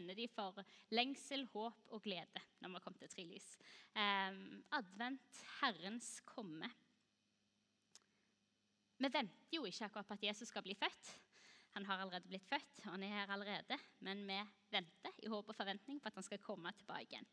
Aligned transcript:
kjenner 0.00 0.16
de 0.16 0.26
for 0.32 0.60
lengsel, 0.96 1.44
håp 1.52 1.92
og 1.92 2.02
glede 2.04 2.44
når 2.60 2.70
vi 2.70 2.78
har 2.78 2.84
kommet 2.84 3.02
til 3.04 3.12
trilys. 3.12 3.48
Eh, 3.92 4.38
advent, 4.76 5.42
Herrens 5.60 6.20
komme. 6.24 6.70
Vi 9.00 9.08
venter 9.08 9.56
jo 9.56 9.64
ikke 9.68 9.86
akkurat 9.86 10.08
på 10.08 10.16
at 10.16 10.24
Jesus 10.30 10.48
skal 10.48 10.64
bli 10.64 10.76
født. 10.76 11.12
Han 11.76 11.86
har 11.86 12.00
allerede 12.00 12.28
blitt 12.28 12.48
født, 12.48 12.82
og 12.84 12.96
han 12.96 13.04
er 13.04 13.14
her 13.14 13.30
allerede. 13.32 13.78
Men 14.00 14.24
vi 14.28 14.40
venter 14.72 15.22
i 15.22 15.30
håp 15.30 15.48
og 15.48 15.56
forventning 15.56 16.00
på 16.00 16.10
at 16.10 16.18
han 16.18 16.26
skal 16.26 16.42
komme 16.42 16.72
tilbake 16.76 17.14
igjen. 17.14 17.28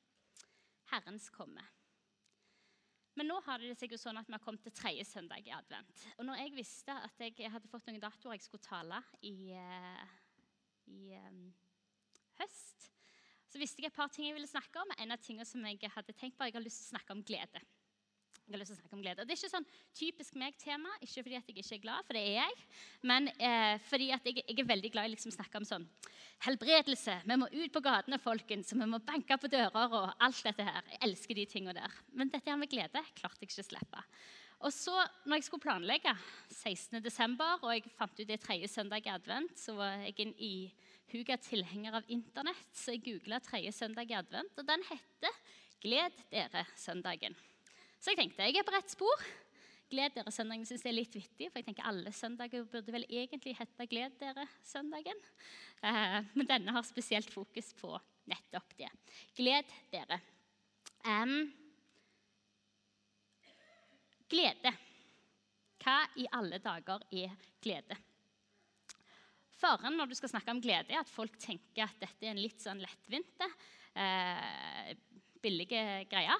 Herrens 0.91 1.29
komme. 1.33 1.63
Men 3.17 3.31
nå 3.31 3.39
har 3.47 3.57
det 3.59 3.73
seg 3.79 3.91
jo 3.91 3.97
sånn 3.97 4.19
at 4.19 4.27
vi 4.29 4.35
har 4.35 4.43
kommet 4.43 4.61
til 4.61 4.75
tredje 4.77 5.07
søndag 5.09 5.47
i 5.47 5.55
advent. 5.55 6.03
Og 6.19 6.27
når 6.27 6.43
jeg 6.43 6.53
visste 6.59 6.93
at 6.93 7.23
jeg 7.23 7.49
hadde 7.49 7.71
fått 7.71 7.87
noen 7.89 8.03
datoer 8.03 8.37
jeg 8.37 8.45
skulle 8.45 8.67
tale 8.67 8.99
i, 9.25 9.55
eh, 9.57 10.17
i 10.93 11.17
um, 11.17 11.47
høst, 12.41 12.91
så 13.47 13.59
visste 13.61 13.81
jeg 13.81 13.91
et 13.91 13.97
par 13.97 14.11
ting 14.13 14.27
jeg 14.27 14.35
ville 14.35 14.49
snakke 14.49 14.81
om. 14.81 14.93
En 14.99 15.15
av 15.15 15.21
tingene 15.23 15.47
som 15.47 15.63
jeg 15.65 15.91
hadde 15.93 16.15
tenkt 16.15 16.37
på, 16.37 16.47
jeg 16.47 16.57
har 16.57 16.63
lyst 16.63 16.83
til 16.83 16.89
å 16.89 16.93
snakke 16.95 17.15
om 17.15 17.23
glede. 17.25 17.63
Jeg 18.47 18.55
har 18.55 18.61
lyst 18.61 18.71
til 18.71 18.77
å 18.77 18.79
snakke 18.79 18.95
om 18.95 19.01
glede. 19.03 19.23
Og 19.23 19.27
Det 19.27 19.33
er 19.33 19.39
ikke 19.41 19.51
sånn 19.51 19.65
typisk 19.99 20.35
meg-tema, 20.39 20.91
ikke 21.03 21.23
fordi 21.25 21.35
at 21.35 21.49
jeg 21.49 21.57
ikke 21.59 21.75
er 21.75 21.81
glad, 21.83 22.05
for 22.07 22.15
det 22.15 22.21
er 22.23 22.37
jeg, 22.37 22.61
men 23.11 23.27
eh, 23.43 23.73
fordi 23.89 24.07
at 24.15 24.29
jeg, 24.29 24.39
jeg, 24.39 24.55
er 24.63 24.69
veldig 24.69 24.91
glad 24.93 25.09
i 25.09 25.11
liksom 25.11 25.27
å 25.27 25.33
liksom 25.33 25.35
snakke 25.35 25.59
om 25.59 25.67
sånn 25.67 25.87
helbredelse. 26.45 27.17
Vi 27.27 27.37
må 27.41 27.49
ut 27.51 27.73
på 27.75 27.83
gatene, 27.83 28.21
folkens, 28.23 28.71
og 28.71 28.79
vi 28.79 28.87
må 28.93 29.01
banke 29.03 29.35
på 29.41 29.51
dører 29.51 29.97
og 29.99 30.23
alt 30.23 30.43
dette 30.47 30.63
her. 30.63 30.79
Jeg 30.93 31.03
elsker 31.09 31.39
de 31.39 31.47
tingene 31.51 31.75
der. 31.75 31.99
Men 32.15 32.31
dette 32.31 32.47
her 32.47 32.59
med 32.61 32.71
glede 32.71 33.03
klarte 33.19 33.43
jeg 33.43 33.51
ikke 33.51 33.65
å 33.65 33.67
slippe. 33.67 34.05
Og 34.65 34.73
så, 34.73 34.93
når 35.25 35.37
jeg 35.37 35.45
skulle 35.45 35.61
planlegge 35.61 36.13
16. 36.49 36.97
desember, 37.03 37.59
og 37.61 37.75
jeg 37.75 37.91
fant 37.97 38.17
ut 38.17 38.29
det 38.29 38.39
tredje 38.41 38.69
søndag 38.71 39.05
i 39.05 39.13
advent, 39.13 39.53
så 39.59 39.75
var 39.77 39.99
jeg 40.01 40.15
en 40.23 40.33
ihuga 40.41 41.37
tilhenger 41.41 41.99
av 41.99 42.07
Internett, 42.09 42.71
så 42.73 42.95
jeg 42.95 43.03
googla 43.05 43.37
tredje 43.45 43.75
søndag 43.77 44.09
i 44.09 44.17
advent, 44.17 44.57
og 44.57 44.65
den 44.65 44.85
heter 44.89 45.35
'Gled 45.81 46.15
dere-søndagen'. 46.31 47.37
Så 47.99 48.11
jeg 48.11 48.17
tenkte 48.17 48.43
jeg 48.43 48.57
er 48.57 48.65
på 48.65 48.73
rett 48.73 48.89
spor. 48.89 49.27
Gled 49.91 50.17
dere 50.17 50.31
søndagen 50.31 50.65
synes 50.65 50.83
jeg 50.83 50.91
er 50.91 50.97
litt 50.97 51.13
vittig, 51.15 51.47
for 51.51 51.59
jeg 51.61 51.67
tenker 51.69 51.85
alle 51.87 52.11
søndager 52.11 52.65
burde 52.65 52.91
vel 52.91 53.05
egentlig 53.07 53.55
hete 53.55 53.85
Gled 53.87 54.17
dere 54.19 54.47
søndagen. 54.65 55.21
Eh, 55.83 56.19
men 56.33 56.49
denne 56.49 56.73
har 56.75 56.83
spesielt 56.83 57.29
fokus 57.31 57.71
på 57.77 57.93
nettopp 58.27 58.73
det. 58.77 58.89
Gled 59.37 59.69
dere. 59.93 60.19
Um, 61.05 61.53
glede. 64.31 64.73
Hva 65.83 66.01
i 66.19 66.25
alle 66.35 66.59
dager 66.63 67.03
er 67.15 67.33
glede? 67.63 67.97
Faren 69.57 69.97
når 69.97 70.11
du 70.11 70.15
skal 70.17 70.31
snakke 70.31 70.53
om 70.53 70.61
glede, 70.61 70.93
er 70.93 71.01
at 71.01 71.09
folk 71.09 71.37
tenker 71.41 71.87
at 71.87 71.97
dette 72.01 72.25
er 72.25 72.35
en 72.35 72.41
litt 72.41 72.61
sånn 72.61 72.81
lettvinte, 72.83 73.47
eh, 73.97 74.91
billige 75.41 75.83
greie. 76.11 76.35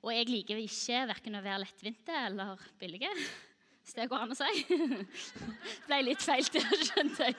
Og 0.00 0.12
jeg 0.14 0.28
liker 0.28 0.60
ikke 0.60 1.06
verken 1.08 1.38
å 1.38 1.44
være 1.44 1.62
lettvinte 1.64 2.12
eller 2.26 2.60
billige. 2.80 3.12
Hvis 3.80 3.96
det 3.96 4.08
går 4.10 4.24
an 4.24 4.34
å 4.34 4.38
si. 4.38 4.64
Det 4.68 5.86
ble 5.88 6.02
litt 6.08 6.24
feil 6.24 6.46
der, 6.52 6.84
skjønte 6.90 7.30
jeg. 7.30 7.36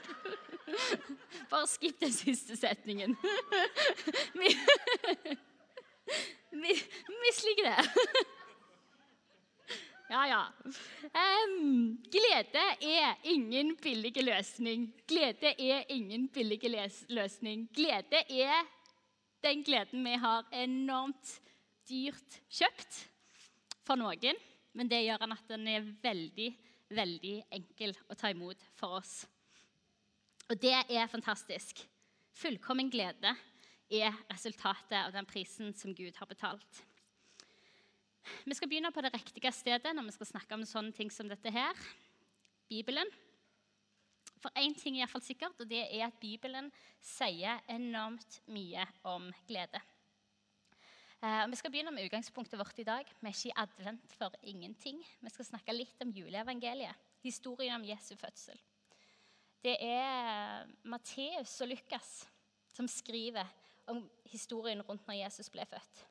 Bare 1.52 1.70
skipp 1.70 2.02
den 2.02 2.14
siste 2.16 2.58
setningen. 2.58 3.18
Misliker 7.22 7.70
det. 7.70 7.82
Ja, 10.12 10.26
ja. 10.28 10.42
Um, 11.16 11.95
glede 12.12 12.64
er 12.84 13.14
ingen 13.23 13.78
billig 13.80 14.12
løsning. 14.20 14.90
Glede 15.08 15.53
er 15.56 15.86
ingen 15.88 16.26
billig 16.28 16.59
løsning. 17.08 17.70
Glede 17.72 18.20
er 18.28 18.66
den 19.44 19.64
gleden 19.64 20.03
vi 20.03 20.18
har 20.20 20.50
enormt 20.52 21.31
dyrt 21.88 22.42
kjøpt 22.52 23.00
for 23.88 23.95
noen, 24.03 24.36
men 24.76 24.92
det 24.92 25.00
gjør 25.06 25.23
at 25.31 25.48
den 25.48 25.72
er 25.72 25.88
veldig, 26.03 26.50
veldig 26.91 27.36
enkel 27.62 27.96
å 28.12 28.19
ta 28.19 28.36
imot 28.36 28.68
for 28.75 29.00
oss. 29.00 29.16
Og 30.52 30.59
det 30.59 30.75
er 30.91 31.07
fantastisk. 31.07 31.86
Fullkommen 32.36 32.91
glede 32.91 33.31
er 33.88 34.12
resultatet 34.28 35.06
av 35.06 35.16
den 35.16 35.28
prisen 35.30 35.72
som 35.72 35.96
Gud 35.96 36.19
har 36.19 36.28
betalt. 36.28 36.84
Vi 38.46 38.56
skal 38.58 38.70
begynne 38.70 38.92
på 38.94 39.04
det 39.04 39.14
riktige 39.14 39.52
stedet 39.56 39.94
når 39.96 40.08
vi 40.08 40.16
skal 40.16 40.30
snakke 40.30 40.58
om 40.58 40.66
sånne 40.68 40.94
ting 40.96 41.12
som 41.14 41.30
dette 41.30 41.52
her. 41.54 41.78
Bibelen. 42.72 43.09
For 44.42 44.54
én 44.58 44.74
ting 44.78 44.96
er 44.96 45.04
iallfall 45.04 45.22
sikkert, 45.22 45.59
og 45.62 45.70
det 45.70 45.84
er 45.86 46.08
at 46.08 46.18
Bibelen 46.22 46.72
sier 47.04 47.62
enormt 47.70 48.40
mye 48.50 48.86
om 49.06 49.28
glede. 49.50 49.81
Eh, 51.22 51.44
vi 51.52 51.60
skal 51.60 51.70
begynne 51.74 51.94
med 51.94 52.08
utgangspunktet 52.08 52.58
vårt 52.58 52.80
i 52.81 52.88
dag. 52.88 53.06
Vi 53.20 53.30
er 53.30 53.36
ikke 53.36 53.52
i 53.52 53.60
advent 53.62 54.16
for 54.18 54.38
ingenting. 54.42 55.04
Vi 55.22 55.34
skal 55.34 55.46
snakke 55.52 55.76
litt 55.76 56.02
om 56.02 56.14
juleevangeliet, 56.16 56.98
historien 57.22 57.78
om 57.78 57.86
Jesu 57.86 58.16
fødsel. 58.18 58.58
Det 59.62 59.76
er 59.86 60.66
Matteus 60.90 61.60
og 61.62 61.70
Lukas 61.70 62.24
som 62.74 62.88
skriver 62.90 63.46
om 63.92 64.02
historien 64.31 64.81
rundt 64.81 65.06
når 65.06 65.20
Jesus 65.22 65.52
ble 65.54 65.68
født. 65.70 66.08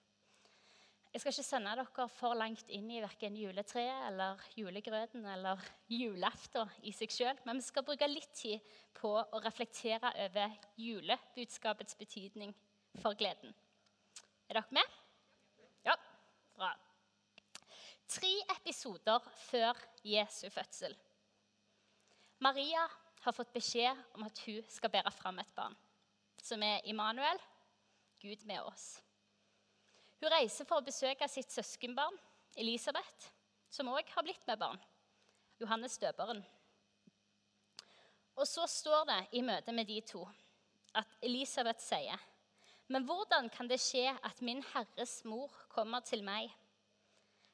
Jeg 1.11 1.21
skal 1.25 1.33
ikke 1.33 1.43
sende 1.43 1.73
dere 1.75 2.05
for 2.15 2.39
langt 2.39 2.69
inn 2.71 2.87
i 2.95 3.01
verken 3.03 3.35
juletreet 3.35 4.05
eller 4.13 4.43
julegrøten 4.55 5.25
eller 5.27 5.59
julaften 5.91 6.71
i 6.87 6.93
seg 6.95 7.11
sjøl, 7.11 7.41
men 7.49 7.59
vi 7.59 7.67
skal 7.67 7.83
bruke 7.87 8.07
litt 8.07 8.31
tid 8.39 8.63
på 8.95 9.11
å 9.19 9.41
reflektere 9.43 10.13
over 10.29 10.55
julebudskapets 10.79 11.99
betydning 11.99 12.55
for 13.03 13.19
gleden. 13.19 13.51
Er 14.47 14.61
dere 14.61 14.79
med? 14.79 14.95
Ja, 15.89 15.99
bra. 16.55 16.71
Tre 18.11 18.33
episoder 18.55 19.27
før 19.51 19.83
Jesu 20.07 20.47
fødsel. 20.55 20.95
Maria 22.39 22.87
har 23.27 23.35
fått 23.35 23.51
beskjed 23.53 23.99
om 24.15 24.31
at 24.31 24.47
hun 24.47 24.63
skal 24.71 24.95
bære 24.95 25.11
fram 25.19 25.43
et 25.43 25.55
barn, 25.59 25.75
som 26.39 26.63
er 26.63 26.87
Immanuel, 26.87 27.43
Gud 28.23 28.47
med 28.47 28.63
oss. 28.63 29.01
Hun 30.21 30.33
reiser 30.35 30.69
for 30.69 30.81
å 30.81 30.87
besøke 30.87 31.29
sitt 31.29 31.53
søskenbarn, 31.53 32.17
Elisabeth, 32.61 33.31
som 33.73 33.89
òg 33.89 34.09
har 34.15 34.27
blitt 34.27 34.47
med 34.49 34.61
barn. 34.61 34.81
Johannes 35.61 35.97
døperen. 36.01 36.43
Og 38.37 38.49
så 38.49 38.67
står 38.69 39.07
det 39.09 39.21
i 39.37 39.45
møte 39.45 39.73
med 39.77 39.89
de 39.89 40.01
to 40.09 40.25
at 40.97 41.19
Elisabeth 41.23 41.83
sier 41.85 42.21
men 42.91 43.07
hvordan 43.07 43.47
kan 43.55 43.69
det 43.71 43.79
skje 43.79 44.09
at 44.27 44.41
min 44.43 44.65
Herres 44.73 45.21
mor 45.29 45.53
kommer 45.71 46.03
til 46.03 46.25
meg? 46.27 46.51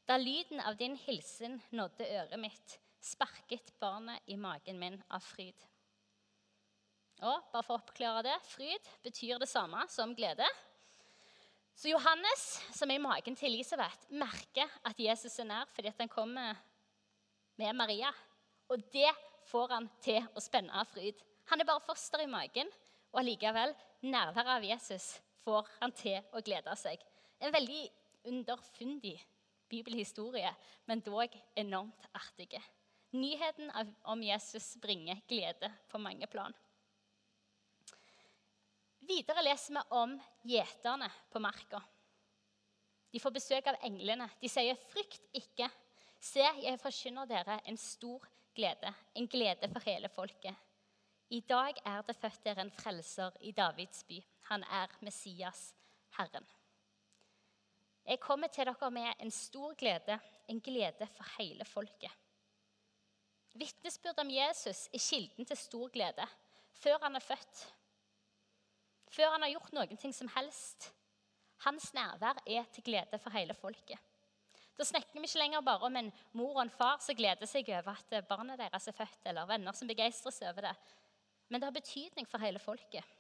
Da 0.09 0.16
lyden 0.16 0.62
av 0.65 0.78
din 0.81 0.94
hilsen 0.97 1.59
nådde 1.77 2.06
øret 2.09 2.41
mitt, 2.41 2.77
sparket 3.04 3.75
barnet 3.83 4.25
i 4.33 4.38
magen 4.41 4.81
min 4.81 4.97
av 5.12 5.21
fryd. 5.21 5.59
Og 7.21 7.50
bare 7.53 7.66
for 7.66 7.77
å 7.77 7.83
oppklare 7.83 8.22
det 8.25 8.38
fryd 8.48 8.88
betyr 9.04 9.43
det 9.43 9.50
samme 9.50 9.84
som 9.93 10.15
glede. 10.16 10.48
Så 11.76 11.91
Johannes, 11.91 12.42
som 12.72 12.88
er 12.88 12.97
i 12.97 13.03
magen 13.04 13.34
til 13.37 13.50
Elisabeth, 13.50 14.06
merker 14.09 14.70
at 14.88 15.00
Jesus 15.00 15.34
er 15.42 15.44
nær 15.44 15.69
fordi 15.76 15.91
han 15.98 16.09
kommer 16.09 16.56
med 17.60 17.76
Maria. 17.76 18.09
Og 18.72 18.81
det 18.94 19.10
får 19.50 19.75
han 19.75 19.88
til 20.00 20.25
å 20.32 20.41
spenne 20.41 20.72
av 20.72 20.88
fryd. 20.88 21.20
Han 21.53 21.60
er 21.60 21.69
bare 21.69 21.84
foster 21.84 22.25
i 22.25 22.31
magen, 22.32 22.70
og 23.12 23.20
allikevel 23.20 23.75
nærværet 24.09 24.54
av 24.54 24.65
Jesus 24.65 25.10
får 25.44 25.69
han 25.82 25.92
til 25.92 26.16
å 26.32 26.41
glede 26.41 26.72
seg. 26.81 27.04
En 27.44 27.53
veldig 27.53 27.84
underfundig 28.32 29.19
bibelhistorie, 29.69 30.54
men 30.88 31.04
dog 31.04 31.36
enormt 31.60 32.09
artig. 32.16 32.56
Nyheten 33.12 33.69
om 34.09 34.25
Jesus 34.25 34.72
bringer 34.81 35.20
glede 35.28 35.69
på 35.92 36.00
mange 36.00 36.26
plan. 36.26 36.56
Videre 39.06 39.43
leser 39.43 39.77
vi 39.77 39.83
om 39.94 40.16
gjeterne 40.42 41.09
på 41.30 41.39
marka. 41.42 41.83
De 43.13 43.21
får 43.22 43.34
besøk 43.36 43.69
av 43.71 43.78
englene. 43.86 44.27
De 44.41 44.48
sier, 44.51 44.75
'Frykt 44.91 45.28
ikke. 45.33 45.69
Se, 46.21 46.42
jeg 46.42 46.80
forkynner 46.83 47.28
dere 47.30 47.60
en 47.65 47.77
stor 47.77 48.27
glede, 48.54 48.95
en 49.15 49.28
glede 49.28 49.71
for 49.72 49.80
hele 49.86 50.09
folket.' 50.09 50.65
I 51.30 51.41
dag 51.41 51.78
er 51.84 52.03
det 52.07 52.16
født 52.16 52.45
dere 52.45 52.60
en 52.63 52.71
frelser 52.71 53.34
i 53.41 53.51
Davids 53.53 54.04
by. 54.07 54.21
Han 54.51 54.63
er 54.63 54.92
Messias, 55.01 55.75
Herren. 56.19 56.47
Jeg 58.07 58.21
kommer 58.21 58.47
til 58.47 58.66
dere 58.66 58.91
med 58.91 59.15
en 59.19 59.30
stor 59.30 59.75
glede, 59.75 60.19
en 60.48 60.60
glede 60.60 61.09
for 61.16 61.27
hele 61.39 61.65
folket. 61.65 62.13
Vitnesbyrd 63.54 64.19
om 64.19 64.30
Jesus 64.30 64.86
er 64.92 65.03
kilden 65.03 65.47
til 65.47 65.57
stor 65.57 65.89
glede 65.89 66.27
før 66.72 66.98
han 67.03 67.16
er 67.16 67.25
født. 67.25 67.76
Før 69.12 69.32
han 69.34 69.44
har 69.47 69.53
gjort 69.54 69.74
noen 69.76 70.00
ting 70.00 70.14
som 70.14 70.30
helst. 70.34 70.91
Hans 71.64 71.92
nærvær 71.97 72.42
er 72.44 72.66
til 72.74 72.84
glede 72.84 73.18
for 73.22 73.34
hele 73.34 73.54
folket. 73.56 73.98
Da 74.76 74.84
snakker 74.84 75.16
vi 75.16 75.24
ikke 75.24 75.41
lenger 75.41 75.64
bare 75.64 75.88
om 75.88 75.97
en 75.97 76.10
mor 76.36 76.58
og 76.58 76.66
en 76.66 76.72
far 76.74 76.98
som 77.00 77.16
gleder 77.16 77.48
seg 77.48 77.68
over 77.72 77.97
at 77.97 78.16
barnet 78.28 78.60
deres 78.60 78.91
er 78.91 78.97
født, 78.97 79.22
eller 79.30 79.48
venner 79.48 79.72
som 79.72 79.88
begeistres 79.88 80.42
over 80.44 80.68
det. 80.68 80.74
Men 81.48 81.62
det 81.62 81.70
har 81.70 81.78
betydning 81.78 82.28
for 82.28 82.42
hele 82.42 82.60
folket. 82.60 83.14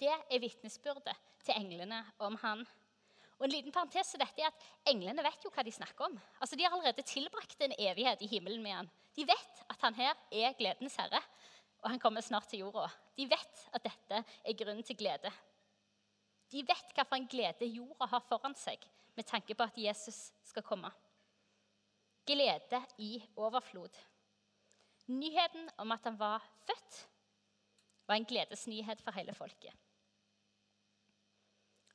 Det 0.00 0.12
er 0.12 0.40
vitnesbyrdet 0.40 1.16
til 1.44 1.56
englene 1.58 2.04
om 2.22 2.38
han. 2.44 2.62
Og 3.40 3.46
en 3.46 3.54
liten 3.54 3.72
parentes 3.72 4.12
til 4.12 4.20
dette 4.20 4.42
er 4.44 4.52
at 4.52 4.64
Englene 4.92 5.24
vet 5.24 5.44
jo 5.44 5.50
hva 5.52 5.64
de 5.64 5.72
snakker 5.72 6.10
om. 6.10 6.16
Altså, 6.40 6.56
De 6.56 6.64
har 6.64 6.74
allerede 6.76 7.02
tilbrakt 7.08 7.62
en 7.64 7.72
evighet 7.78 8.20
i 8.20 8.28
himmelen 8.28 8.62
med 8.62 8.74
han. 8.76 8.90
De 9.16 9.24
vet 9.24 9.62
at 9.64 9.80
han 9.80 9.96
her 9.96 10.12
er 10.30 10.56
gledens 10.58 10.96
herre, 11.00 11.22
og 11.80 11.90
han 11.90 12.00
kommer 12.00 12.24
snart 12.24 12.48
til 12.50 12.64
jorda. 12.64 12.88
De 13.16 13.26
vet 13.28 13.62
at 13.72 13.84
dette 13.84 14.22
er 14.22 14.56
grunnen 14.58 14.84
til 14.84 14.98
glede. 15.00 15.32
De 16.50 16.64
vet 16.66 16.94
hvilken 16.96 17.28
glede 17.30 17.68
jorda 17.70 18.08
har 18.10 18.24
foran 18.26 18.56
seg 18.58 18.84
med 19.16 19.26
tanke 19.28 19.54
på 19.54 19.66
at 19.66 19.78
Jesus 19.78 20.30
skal 20.44 20.66
komme. 20.66 20.90
Glede 22.26 22.82
i 22.98 23.16
overflod. 23.36 23.96
Nyheten 25.10 25.70
om 25.82 25.92
at 25.92 26.04
han 26.04 26.18
var 26.18 26.44
født, 26.66 26.98
var 28.06 28.18
en 28.18 28.26
gledesnyhet 28.26 29.00
for 29.02 29.14
hele 29.16 29.34
folket. 29.34 29.72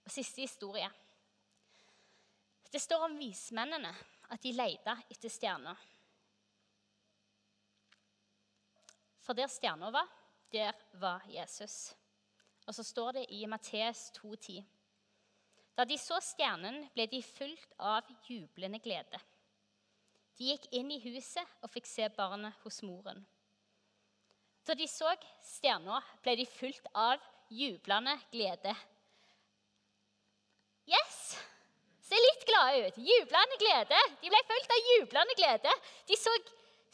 Og 0.05 0.11
siste 0.11 0.41
historie. 0.41 0.89
Det 2.71 2.81
står 2.81 3.05
om 3.07 3.17
vismennene, 3.19 3.91
at 4.31 4.43
de 4.43 4.51
leita 4.51 4.97
etter 5.09 5.31
stjerner. 5.31 5.79
For 9.25 9.33
der 9.33 9.49
stjerna 9.49 9.89
var, 9.93 10.09
der 10.53 10.73
var 11.01 11.23
Jesus. 11.27 11.95
Og 12.65 12.75
så 12.77 12.83
står 12.85 13.11
det 13.19 13.25
i 13.33 13.45
Matteus 13.49 14.11
2,10.: 14.17 14.63
Da 15.77 15.83
de 15.83 15.97
så 15.97 16.19
stjernen, 16.21 16.85
ble 16.93 17.07
de 17.09 17.21
fulgt 17.23 17.73
av 17.79 18.05
jublende 18.29 18.79
glede. 18.79 19.19
De 20.37 20.51
gikk 20.51 20.67
inn 20.75 20.91
i 20.91 20.99
huset 20.99 21.63
og 21.63 21.71
fikk 21.73 21.87
se 21.89 22.09
barnet 22.17 22.53
hos 22.63 22.81
moren. 22.83 23.23
Da 24.65 24.73
de 24.73 24.87
så 24.89 25.11
stjerna, 25.45 26.01
ble 26.21 26.35
de 26.41 26.45
fulgt 26.49 26.87
av 26.93 27.21
jublende 27.49 28.17
glede. 28.31 28.73
Yes! 30.85 31.19
Se 32.05 32.17
litt 32.21 32.45
glade 32.45 32.87
ut. 32.87 32.97
Jublende 33.01 33.57
glede. 33.61 34.01
De 34.21 34.29
ble 34.29 34.41
fulgt 34.49 34.73
av 34.75 34.89
jublende 34.91 35.37
glede. 35.37 35.73
De 36.05 36.17
så 36.17 36.33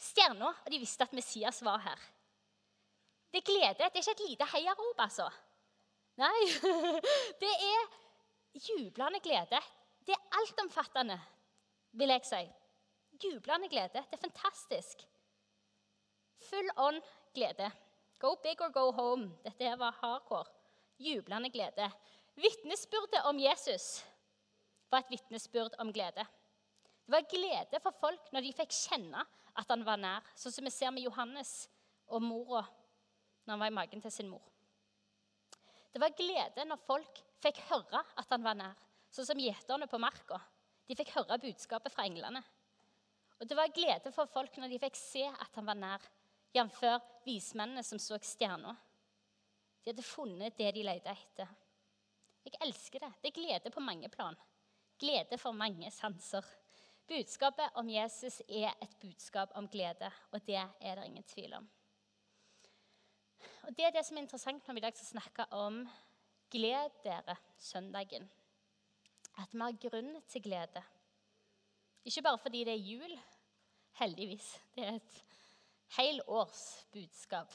stjerna, 0.00 0.52
og 0.52 0.72
de 0.72 0.80
visste 0.80 1.04
at 1.04 1.12
Messias 1.16 1.60
var 1.64 1.82
her. 1.84 2.11
Det 3.32 3.40
er 3.40 3.48
glede. 3.48 3.74
Det 3.78 3.84
er 3.84 4.00
ikke 4.00 4.10
et 4.10 4.28
lite 4.28 4.46
heiarop, 4.52 4.98
altså. 4.98 5.30
Nei, 6.20 6.40
det 7.42 7.52
er 7.52 7.86
jublende 8.68 9.20
glede. 9.24 9.60
Det 10.06 10.12
er 10.12 10.38
altomfattende, 10.40 11.16
vil 11.92 12.12
jeg 12.12 12.26
si. 12.28 12.42
Jublende 13.24 13.68
glede. 13.68 14.04
Det 14.10 14.18
er 14.18 14.26
fantastisk. 14.26 15.06
Full 16.50 16.68
on 16.76 17.00
glede. 17.34 17.70
Go 18.18 18.34
big 18.42 18.60
or 18.60 18.72
go 18.72 18.90
home. 18.92 19.30
Dette 19.44 19.78
var 19.78 19.96
hardcore. 20.02 20.44
Jublende 20.98 21.50
glede. 21.50 21.90
Vitnesbyrdet 22.34 23.24
om 23.24 23.38
Jesus 23.40 24.04
var 24.90 24.98
et 24.98 25.10
vitnesbyrd 25.10 25.74
om 25.78 25.92
glede. 25.92 26.26
Det 27.06 27.16
var 27.16 27.30
glede 27.30 27.80
for 27.82 27.96
folk 28.00 28.32
når 28.32 28.44
de 28.44 28.52
fikk 28.56 28.72
kjenne 28.76 29.24
at 29.56 29.68
han 29.68 29.82
var 29.84 29.98
nær, 30.00 30.28
sånn 30.36 30.52
som 30.52 30.64
vi 30.64 30.72
ser 30.72 30.92
med 30.94 31.04
Johannes 31.04 31.66
og 32.12 32.22
mora 32.24 32.62
når 33.44 33.54
han 33.54 33.62
var 33.62 33.70
i 33.72 33.76
magen 33.80 34.02
til 34.02 34.14
sin 34.14 34.30
mor. 34.30 34.44
Det 35.92 36.00
var 36.00 36.14
glede 36.16 36.64
når 36.66 36.80
folk 36.86 37.20
fikk 37.42 37.60
høre 37.68 38.00
at 38.00 38.30
han 38.32 38.44
var 38.44 38.56
nær, 38.56 38.78
sånn 39.12 39.28
som 39.28 39.40
gjeterne 39.40 39.88
på 39.90 40.00
marka. 40.00 40.38
De 40.88 40.96
fikk 40.98 41.12
høre 41.16 41.40
budskapet 41.42 41.92
fra 41.92 42.06
englene. 42.08 42.42
Og 43.40 43.48
det 43.48 43.58
var 43.58 43.74
glede 43.74 44.12
for 44.14 44.30
folk 44.30 44.56
når 44.60 44.72
de 44.72 44.80
fikk 44.84 44.96
se 44.98 45.26
at 45.26 45.58
han 45.58 45.66
var 45.66 45.78
nær, 45.78 46.04
jf. 46.54 46.80
vismennene 47.26 47.82
som 47.84 48.00
så 48.00 48.18
stjerna. 48.22 48.74
De 49.82 49.90
hadde 49.90 50.06
funnet 50.06 50.56
det 50.56 50.70
de 50.76 50.84
lette 50.86 51.10
etter. 51.10 51.50
Jeg 52.46 52.58
elsker 52.66 53.02
det. 53.02 53.12
Det 53.22 53.30
er 53.30 53.38
glede 53.38 53.70
på 53.70 53.82
mange 53.82 54.08
plan. 54.10 54.36
Glede 54.98 55.38
for 55.38 55.54
mange 55.54 55.90
sanser. 55.94 56.46
Budskapet 57.08 57.74
om 57.78 57.88
Jesus 57.90 58.40
er 58.46 58.72
et 58.80 58.94
budskap 59.02 59.54
om 59.58 59.68
glede, 59.68 60.10
og 60.30 60.42
det 60.46 60.58
er 60.62 60.96
det 60.98 61.06
ingen 61.06 61.26
tvil 61.26 61.54
om. 61.58 61.66
Og 63.62 63.76
Det 63.76 63.84
er 63.86 63.90
det 63.94 64.04
som 64.06 64.16
er 64.16 64.24
interessant 64.24 64.66
når 64.66 64.74
vi 64.74 64.82
i 64.82 64.86
dag 64.86 64.96
skal 64.96 65.10
snakke 65.14 65.46
om 65.54 65.82
gled 66.52 66.96
dere 67.04 67.36
søndagen. 67.58 68.30
At 69.38 69.52
vi 69.52 69.60
har 69.62 69.78
grunn 69.88 70.16
til 70.28 70.42
glede. 70.42 70.82
Ikke 72.04 72.22
bare 72.22 72.38
fordi 72.38 72.64
det 72.64 72.74
er 72.74 72.88
jul, 72.90 73.18
heldigvis. 74.00 74.60
Det 74.74 74.84
er 74.84 74.98
et 74.98 75.22
helårs 75.96 76.86
budskap. 76.92 77.54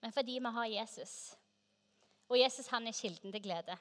Men 0.00 0.12
fordi 0.12 0.38
vi 0.38 0.52
har 0.56 0.66
Jesus. 0.66 1.36
Og 2.28 2.40
Jesus 2.40 2.66
han 2.66 2.86
er 2.86 2.92
kilden 2.92 3.32
til 3.32 3.42
glede. 3.42 3.76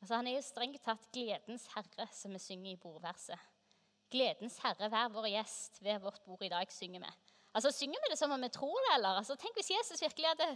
Altså, 0.00 0.14
han 0.14 0.26
er 0.26 0.36
jo 0.36 0.44
strengt 0.44 0.82
tatt 0.84 1.06
gledens 1.12 1.66
herre, 1.72 2.08
som 2.12 2.34
vi 2.34 2.38
synger 2.42 2.72
i 2.72 2.80
bordverset. 2.80 3.40
Gledens 4.12 4.58
herre, 4.60 4.90
vær 4.92 5.08
vår 5.14 5.30
gjest 5.32 5.80
ved 5.82 6.02
vårt 6.02 6.20
bord 6.26 6.42
i 6.44 6.50
dag, 6.52 6.72
synger 6.72 7.00
vi. 7.06 7.12
Altså, 7.54 7.70
Synger 7.70 8.02
vi 8.02 8.10
det 8.10 8.18
som 8.18 8.32
om 8.34 8.42
vi 8.42 8.50
tror 8.50 8.74
det, 8.88 8.94
eller? 8.96 9.20
Altså, 9.20 9.36
tenk 9.38 9.54
hvis 9.58 9.70
Jesus 9.70 10.02
virkelig 10.02 10.32
hadde 10.32 10.48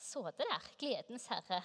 sittet 0.00 0.42
der. 0.42 0.70
Gledens 0.80 1.28
herre, 1.30 1.60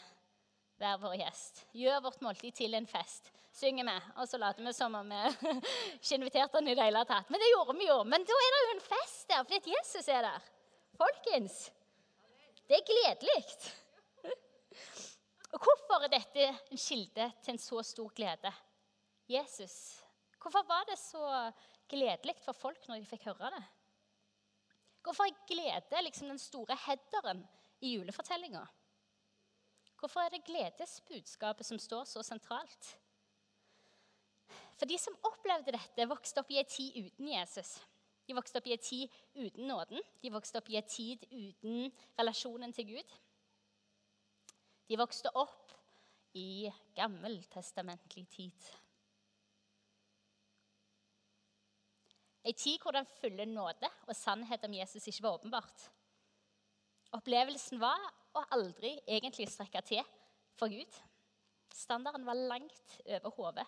vær 0.82 1.00
vår 1.02 1.16
gjest. 1.24 1.64
Gjør 1.74 2.04
vårt 2.06 2.22
måltid 2.22 2.54
til 2.60 2.78
en 2.78 2.88
fest, 2.90 3.32
synger 3.56 3.88
vi. 3.88 3.96
Og 4.22 4.30
så 4.30 4.38
later 4.42 4.66
vi 4.66 4.74
som 4.76 4.98
om 5.00 5.10
vi 5.10 5.22
ikke 5.98 6.20
inviterte 6.20 6.60
han 6.60 6.70
i 6.70 6.76
det 6.78 6.86
hele 6.86 7.06
tatt. 7.10 7.32
Men 7.34 7.42
det 7.42 7.50
gjorde 7.54 7.78
vi 7.80 7.90
jo. 7.90 7.98
Men 8.04 8.28
da 8.28 8.38
er 8.44 8.54
det 8.56 8.62
jo 8.62 8.76
en 8.76 8.86
fest 8.90 9.26
der, 9.32 9.48
fordi 9.48 9.74
Jesus 9.74 10.12
er 10.12 10.28
der. 10.28 10.52
Folkens, 11.00 11.58
det 12.70 12.78
er 12.78 12.86
gledelig. 12.88 13.42
Og 15.56 15.60
Hvorfor 15.64 16.06
er 16.06 16.14
dette 16.14 16.50
en 16.52 16.80
kilde 16.80 17.32
til 17.42 17.56
en 17.56 17.62
så 17.62 17.82
stor 17.88 18.14
glede? 18.16 18.52
Jesus. 19.32 20.04
Hvorfor 20.38 20.62
var 20.70 20.86
det 20.86 21.00
så 21.02 21.26
gledelig 21.90 22.36
for 22.44 22.54
folk 22.54 22.86
når 22.88 23.02
de 23.02 23.10
fikk 23.10 23.26
høre 23.32 23.50
det? 23.56 23.64
Hvorfor 25.06 25.24
er 25.30 25.46
glede 25.48 26.02
liksom 26.02 26.28
den 26.32 26.40
store 26.42 26.78
headeren 26.88 27.44
i 27.82 27.94
julefortellinga? 27.94 28.64
Hvorfor 30.00 30.20
er 30.20 30.30
det 30.34 30.44
gledesbudskapet 30.48 31.66
som 31.66 31.80
står 31.80 32.04
så 32.10 32.24
sentralt? 32.24 32.88
For 34.76 34.90
de 34.90 34.98
som 35.00 35.18
opplevde 35.24 35.76
dette, 35.76 36.08
vokste 36.10 36.42
opp 36.42 36.50
i 36.52 36.58
en 36.60 36.70
tid 36.70 36.98
uten 37.06 37.30
Jesus. 37.32 37.78
De 38.26 38.34
vokste 38.34 38.60
opp 38.60 38.68
i 38.68 38.74
en 38.74 38.82
tid 38.82 39.20
uten 39.36 39.68
nåden. 39.70 40.02
De 40.24 40.32
vokste 40.34 40.58
opp 40.60 40.70
i 40.74 40.80
en 40.80 40.90
tid 40.90 41.28
uten 41.30 41.92
relasjonen 42.20 42.74
til 42.74 42.90
Gud. 42.96 43.14
De 44.90 44.98
vokste 44.98 45.30
opp 45.38 45.74
i 46.34 46.72
gammeltestamentlig 46.98 48.26
tid. 48.34 48.74
Ei 52.46 52.54
tid 52.54 52.78
hvor 52.82 52.94
den 52.94 53.08
fulle 53.10 53.46
nåde 53.50 53.90
og 54.06 54.16
sannhet 54.16 54.66
om 54.68 54.74
Jesus 54.78 55.08
ikke 55.10 55.24
var 55.26 55.40
åpenbart. 55.40 55.88
Opplevelsen 57.18 57.80
var 57.82 58.02
å 58.36 58.44
aldri 58.54 58.92
egentlig 59.08 59.48
strekke 59.50 59.82
til 59.88 60.04
for 60.60 60.70
Gud. 60.70 61.00
Standarden 61.74 62.26
var 62.28 62.38
langt 62.38 62.98
over 63.06 63.34
hodet. 63.38 63.66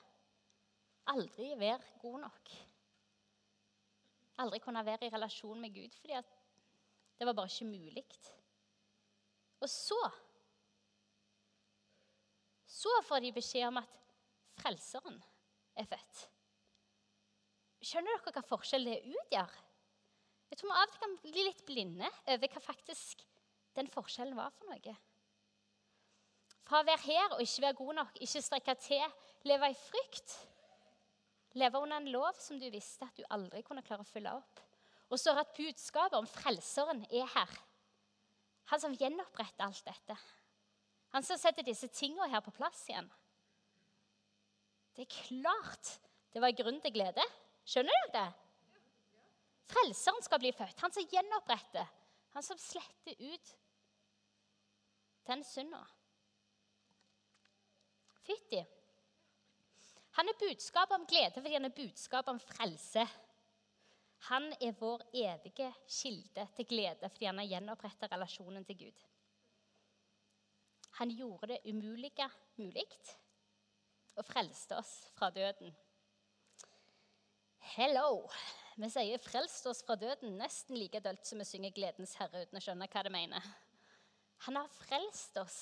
Aldri 1.10 1.54
være 1.58 1.98
god 2.02 2.20
nok. 2.28 2.54
Aldri 4.44 4.60
kunne 4.62 4.86
være 4.86 5.08
i 5.08 5.14
relasjon 5.14 5.62
med 5.62 5.74
Gud 5.74 5.98
fordi 5.98 6.22
det 7.18 7.26
var 7.26 7.34
bare 7.34 7.50
ikke 7.50 7.72
mulig. 7.72 8.06
Og 9.62 9.70
så 9.70 10.00
Så 12.78 12.92
får 13.04 13.24
de 13.24 13.32
beskjed 13.34 13.72
om 13.72 13.80
at 13.80 13.94
Frelseren 14.62 15.16
er 15.76 15.86
født. 15.86 16.37
Skjønner 17.88 18.20
dere 18.20 18.34
hva 18.36 18.44
forskjell 18.44 18.88
det 18.90 18.98
utgjør? 19.08 19.52
Jeg 20.52 20.60
tror 20.60 20.72
vi 20.72 20.76
av 20.76 20.88
og 20.88 20.94
til 20.94 21.04
kan 21.04 21.18
bli 21.24 21.44
litt 21.46 21.62
blinde 21.68 22.10
over 22.34 22.52
hva 22.52 22.64
faktisk 22.64 23.24
den 23.78 23.88
forskjellen 23.94 24.36
var 24.36 24.52
for 24.58 24.72
noe. 24.72 24.96
Fra 26.68 26.82
å 26.82 26.88
være 26.88 27.04
her 27.06 27.36
og 27.36 27.44
ikke 27.44 27.64
være 27.64 27.80
god 27.80 27.98
nok, 28.02 28.18
ikke 28.26 28.44
strekke 28.44 28.76
til, 28.84 29.18
leve 29.48 29.70
i 29.72 29.78
frykt. 29.80 30.34
Leve 31.58 31.80
under 31.80 32.02
en 32.02 32.10
lov 32.12 32.40
som 32.42 32.60
du 32.60 32.68
visste 32.74 33.08
at 33.08 33.16
du 33.16 33.24
aldri 33.32 33.64
kunne 33.64 33.84
klare 33.86 34.04
å 34.04 34.10
fylle 34.10 34.34
opp. 34.36 34.64
Og 35.08 35.22
så 35.22 35.32
at 35.40 35.56
budskapet 35.56 36.18
om 36.20 36.28
Frelseren 36.28 37.06
er 37.08 37.30
her. 37.38 37.54
Han 38.74 38.84
som 38.84 38.96
gjenoppretter 39.00 39.64
alt 39.64 39.86
dette. 39.88 40.18
Han 41.16 41.24
som 41.24 41.40
setter 41.40 41.64
disse 41.64 41.88
tingene 41.88 42.28
her 42.34 42.44
på 42.44 42.52
plass 42.52 42.84
igjen. 42.90 43.08
Det 44.98 45.06
er 45.06 45.16
klart 45.30 45.94
det 46.34 46.44
var 46.44 46.56
grunn 46.58 46.82
til 46.84 46.92
glede. 46.94 47.24
Skjønner 47.68 48.04
dere 48.08 48.14
det? 48.16 48.28
Frelseren 49.68 50.24
skal 50.24 50.40
bli 50.40 50.54
født. 50.56 50.80
Han 50.80 50.94
som 50.96 51.08
gjenoppretter. 51.12 51.88
Han 52.36 52.46
som 52.46 52.60
sletter 52.62 53.18
ut 53.20 53.54
den 55.28 55.44
synda. 55.44 55.82
Fytti. 58.24 58.62
Han 60.18 60.32
er 60.32 60.40
budskap 60.40 60.92
om 60.96 61.06
glede 61.08 61.42
fordi 61.42 61.58
han 61.58 61.68
er 61.68 61.76
budskap 61.76 62.30
om 62.32 62.40
frelse. 62.40 63.04
Han 64.30 64.48
er 64.62 64.78
vår 64.80 65.04
evige 65.14 65.68
kilde 65.86 66.48
til 66.56 66.68
glede 66.70 67.10
fordi 67.12 67.28
han 67.30 67.42
har 67.44 67.52
gjenoppretta 67.52 68.10
relasjonen 68.12 68.66
til 68.66 68.80
Gud. 68.86 69.04
Han 70.98 71.12
gjorde 71.14 71.52
det 71.52 71.60
umulige 71.70 72.30
mulig 72.58 72.88
og 74.18 74.26
frelste 74.26 74.80
oss 74.80 74.96
fra 75.14 75.30
døden. 75.30 75.76
Hello! 77.76 78.30
Vi 78.78 78.88
sier 78.90 79.20
'frelst 79.20 79.66
oss 79.68 79.82
fra 79.84 79.96
døden' 80.00 80.38
nesten 80.40 80.78
like 80.80 81.02
dølt 81.04 81.28
som 81.28 81.42
vi 81.42 81.46
synger 81.46 81.74
'Gledens 81.76 82.14
herre' 82.16 82.46
uten 82.46 82.58
å 82.58 82.62
skjønne 82.64 82.88
hva 82.88 83.02
det 83.04 83.12
mener. 83.12 83.48
Han 84.46 84.56
har 84.56 84.70
frelst 84.72 85.36
oss. 85.42 85.58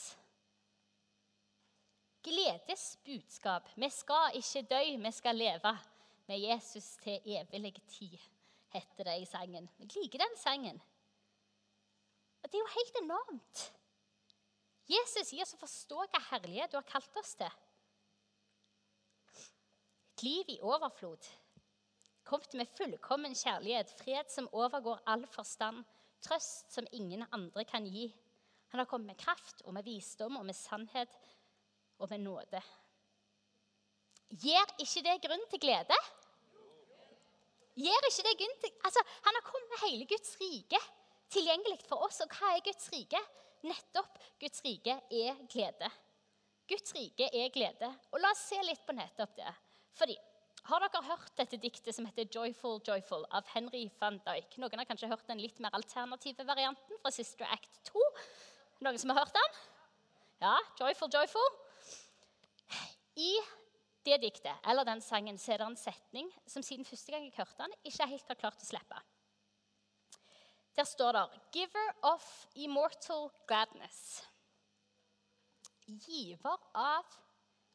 Gledesbudskap. 2.28 3.72
Vi 3.76 3.90
skal 3.90 4.38
ikke 4.38 4.62
dø, 4.70 4.82
vi 5.02 5.12
skal 5.12 5.36
leve 5.36 5.72
med 6.28 6.40
Jesus 6.40 6.92
til 7.02 7.26
evig 7.26 7.74
tid, 7.88 8.20
heter 8.74 9.10
det 9.10 9.16
i 9.22 9.26
sangen. 9.26 9.70
Jeg 9.80 9.96
liker 9.96 10.22
den 10.22 10.38
sangen. 10.38 10.82
Og 12.44 12.52
det 12.52 12.60
er 12.60 12.64
jo 12.66 12.76
helt 12.76 13.00
enormt. 13.02 13.64
Jesus 14.86 15.34
gir 15.34 15.42
oss 15.42 15.56
å 15.58 15.64
forstå 15.64 16.06
hva 16.06 16.22
herlighet 16.30 16.72
du 16.72 16.78
har 16.78 16.86
kalt 16.86 17.18
oss 17.18 17.34
til. 17.40 17.50
Et 20.14 20.24
liv 20.24 20.54
i 20.54 20.60
overflod. 20.62 21.32
Kommet 22.26 22.56
med 22.58 22.72
fullkommen 22.78 23.36
kjærlighet, 23.38 23.92
fred 24.00 24.32
som 24.34 24.50
overgår 24.52 25.04
all 25.06 25.28
forstand, 25.30 25.84
trøst 26.26 26.74
som 26.74 26.88
ingen 26.92 27.26
andre 27.32 27.66
kan 27.70 27.86
gi. 27.86 28.08
Han 28.74 28.82
har 28.82 28.90
kommet 28.90 29.14
med 29.14 29.22
kraft 29.22 29.62
og 29.66 29.76
med 29.78 29.86
visdom 29.86 30.40
og 30.40 30.46
med 30.46 30.58
sannhet 30.58 31.14
og 32.02 32.10
med 32.10 32.24
nåde. 32.26 32.62
Gir 34.42 34.74
ikke 34.82 35.04
det 35.06 35.20
grunn 35.28 35.46
til 35.52 35.62
glede? 35.62 36.00
Gir 37.78 38.10
ikke 38.10 38.26
det 38.26 38.38
grunn 38.42 38.60
til 38.64 38.74
Altså, 38.88 39.04
Han 39.28 39.38
har 39.38 39.46
kommet 39.46 39.70
med 39.70 39.84
hele 39.90 40.08
Guds 40.10 40.36
rike 40.42 40.82
tilgjengelig 41.30 41.80
for 41.86 42.08
oss. 42.08 42.22
Og 42.26 42.32
hva 42.34 42.56
er 42.56 42.66
Guds 42.66 42.90
rike? 42.94 43.22
Nettopp 43.66 44.20
Guds 44.42 44.64
rike 44.66 44.98
er 45.12 45.40
glede. 45.52 45.90
Guds 46.70 46.94
rike 46.98 47.30
er 47.30 47.52
glede. 47.54 47.92
Og 48.12 48.22
la 48.22 48.34
oss 48.34 48.48
se 48.50 48.62
litt 48.66 48.82
på 48.86 48.96
nettopp 48.98 49.36
det. 49.38 49.54
Fordi, 49.96 50.16
Har 50.66 50.82
dere 50.82 51.04
hørt 51.06 51.36
dette 51.38 51.60
diktet 51.62 51.94
som 51.94 52.08
heter 52.08 52.26
'Joyful 52.26 52.80
Joyful' 52.88 53.28
av 53.30 53.46
Henry 53.54 53.84
van 54.00 54.18
Dijk? 54.26 54.58
Noen 54.58 54.80
har 54.82 54.88
kanskje 54.90 55.10
hørt 55.12 55.28
den 55.28 55.38
litt 55.38 55.60
mer 55.62 55.76
alternative 55.78 56.46
varianten 56.48 56.98
fra 57.04 57.12
Sister 57.14 57.46
Act 57.46 57.84
2? 57.86 58.02
Noen 58.82 58.98
som 58.98 59.12
har 59.14 59.20
hørt 59.20 59.36
den? 59.36 59.60
Ja, 60.42 60.56
'Joyful 60.80 61.12
Joyful'. 61.14 61.54
I 63.16 63.38
det 64.06 64.18
diktet, 64.22 64.56
eller 64.66 64.84
den 64.84 65.02
sangen, 65.02 65.38
så 65.38 65.54
er 65.54 65.58
det 65.58 65.68
en 65.68 65.78
setning 65.78 66.32
som 66.48 66.64
siden 66.64 66.86
første 66.86 67.12
gang 67.12 67.24
jeg 67.24 67.38
hørte 67.38 67.62
den, 67.62 67.74
ikke 67.84 68.08
helt 68.08 68.28
har 68.28 68.36
klart 68.36 68.62
å 68.62 68.66
slippe. 68.66 69.02
Der 70.76 70.84
står 70.84 71.12
det 71.12 71.42
'Giver 71.54 71.94
of 72.02 72.48
immortal 72.56 73.30
gladness'. 73.46 74.26
Giver 75.86 76.58
av 76.74 77.06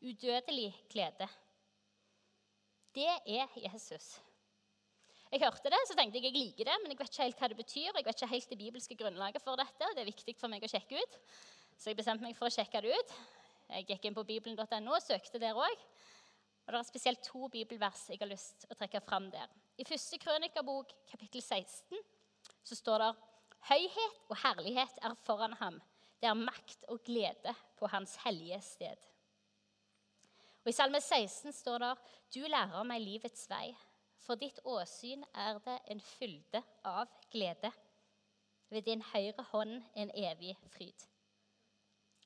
udødelig 0.03 0.75
glede. 0.91 1.29
Det 2.95 3.07
er 3.07 3.53
Jesus. 3.63 4.19
Jeg 5.31 5.45
hørte 5.45 5.71
det, 5.71 5.79
så 5.87 5.95
tenkte 5.95 6.19
jeg 6.19 6.27
jeg 6.27 6.35
liker 6.35 6.67
det, 6.67 6.77
men 6.83 6.91
jeg 6.91 6.99
vet 6.99 7.11
ikke 7.13 7.23
helt 7.23 7.43
hva 7.43 7.49
det 7.53 7.59
betyr. 7.61 7.85
Jeg 7.87 8.05
vet 8.05 8.17
ikke 8.17 8.29
helt 8.33 8.51
det 8.51 8.59
bibelske 8.59 8.97
grunnlaget 8.99 9.43
for 9.45 9.61
dette, 9.61 9.87
og 9.87 9.95
det 9.95 10.03
er 10.03 10.09
viktig 10.11 10.35
for 10.41 10.51
meg 10.51 10.65
å 10.67 10.71
sjekke 10.71 10.99
ut. 10.99 11.19
Så 11.79 11.93
jeg 11.93 11.99
bestemte 12.01 12.27
meg 12.27 12.35
for 12.39 12.51
å 12.51 12.55
sjekke 12.55 12.83
det 12.83 12.97
ut. 12.99 13.13
Jeg 13.71 13.87
gikk 13.93 14.09
inn 14.09 14.17
på 14.17 14.25
bibelen.no 14.27 14.97
og 14.97 15.05
søkte 15.05 15.39
der 15.39 15.55
òg. 15.55 15.85
Og 16.67 16.75
det 16.75 16.81
er 16.81 16.89
spesielt 16.89 17.23
to 17.23 17.47
bibelvers 17.53 18.03
jeg 18.11 18.19
har 18.21 18.31
lyst 18.31 18.65
til 18.65 18.75
å 18.75 18.79
trekke 18.79 19.03
fram 19.07 19.31
der. 19.31 19.47
I 19.79 19.87
første 19.87 20.19
krønikabok, 20.23 20.91
kapittel 21.11 21.43
16, 21.43 22.03
så 22.67 22.79
står 22.79 23.05
det 23.05 23.13
Høyhet 23.71 24.21
og 24.33 24.39
herlighet 24.41 24.99
er 25.05 25.15
foran 25.27 25.55
ham. 25.61 25.79
Det 26.21 26.27
er 26.27 26.37
makt 26.39 26.89
og 26.91 27.05
glede 27.07 27.55
på 27.79 27.89
hans 27.93 28.17
hellige 28.25 28.59
sted. 28.65 29.10
Og 30.61 30.73
I 30.73 30.77
Salme 30.77 31.01
16 31.01 31.53
står 31.57 31.81
det 31.83 31.93
Du 32.35 32.41
lærer 32.45 32.85
meg 32.89 33.03
livets 33.05 33.47
vei. 33.51 33.71
For 34.21 34.39
ditt 34.39 34.61
åsyn 34.69 35.25
er 35.35 35.59
det 35.65 35.79
en 35.91 36.03
fylde 36.05 36.61
av 36.87 37.09
glede. 37.33 37.73
Ved 38.71 38.87
din 38.87 39.03
høyre 39.03 39.47
hånd 39.51 39.81
en 39.99 40.13
evig 40.15 40.55
fryd. 40.75 41.07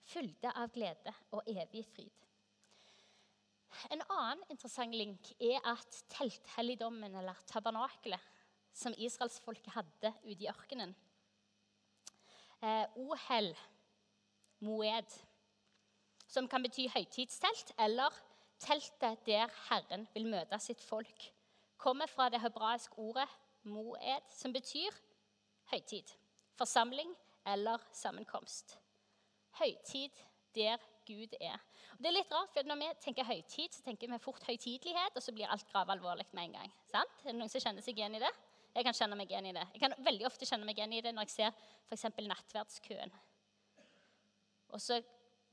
Fylde 0.05 0.51
av 0.53 0.73
glede 0.75 1.15
og 1.33 1.47
evig 1.49 1.85
fryd. 1.95 2.13
En 3.91 4.03
annen 4.05 4.43
interessant 4.53 4.95
link 4.95 5.31
er 5.41 5.63
at 5.67 6.03
telthelligdommen, 6.13 7.15
eller 7.17 7.39
tabernakelet, 7.51 8.21
som 8.75 8.95
israelsfolket 8.99 9.73
hadde 9.75 10.13
ute 10.27 10.43
i 10.43 10.51
ørkenen 10.51 10.95
eh, 12.65 12.87
Ohel, 12.97 13.53
moed, 14.65 15.17
som 16.35 16.49
kan 16.51 16.63
bety 16.65 16.89
høytidstelt, 16.91 17.73
eller 17.79 18.15
teltet 18.63 19.23
der 19.27 19.51
Herren 19.69 20.09
vil 20.15 20.27
møte 20.27 20.59
sitt 20.63 20.83
folk, 20.83 21.31
kommer 21.79 22.11
fra 22.11 22.29
det 22.33 22.41
hebraiske 22.43 22.99
ordet 22.99 23.29
moed, 23.69 24.31
som 24.35 24.53
betyr 24.53 24.95
høytid, 25.73 26.11
forsamling 26.59 27.13
eller 27.47 27.83
sammenkomst. 27.93 28.79
Høytid 29.61 30.25
der 30.55 30.83
Gud 31.07 31.37
er. 31.41 31.61
Og 31.95 32.01
det 32.03 32.09
er 32.09 32.17
litt 32.17 32.33
rart, 32.33 32.51
for 32.55 32.67
Når 32.67 32.81
vi 32.81 32.89
tenker 33.05 33.27
høytid, 33.29 33.75
så 33.75 33.83
tenker 33.85 34.11
vi 34.11 34.19
fort 34.19 34.43
høytidelighet, 34.49 35.17
og 35.17 35.23
så 35.23 35.33
blir 35.33 35.51
alt 35.51 35.67
gravalvorlig 35.71 36.27
med 36.33 36.49
en 36.49 36.57
gang. 36.59 36.75
Sant? 36.91 37.23
Er 37.23 37.33
det 37.33 37.39
noen 37.39 37.53
som 37.53 37.61
kjenner 37.61 37.85
seg 37.85 37.99
igjen 37.99 38.17
i 38.17 38.23
det? 38.23 38.33
Jeg 38.75 38.87
kan 38.87 38.97
kjenne 38.97 39.19
meg 39.19 39.31
igjen 39.31 39.47
i 39.47 39.55
det. 39.55 39.67
Jeg 39.75 39.83
kan 39.85 39.95
veldig 40.07 40.27
ofte 40.27 40.49
kjenne 40.49 40.67
meg 40.67 40.79
igjen 40.79 40.97
i 40.97 41.03
det 41.05 41.13
når 41.15 41.29
jeg 41.29 41.35
ser 41.35 41.53
f.eks. 41.91 42.07
nattverdskøen. 42.27 43.13
Og 44.75 44.83
så 44.83 44.99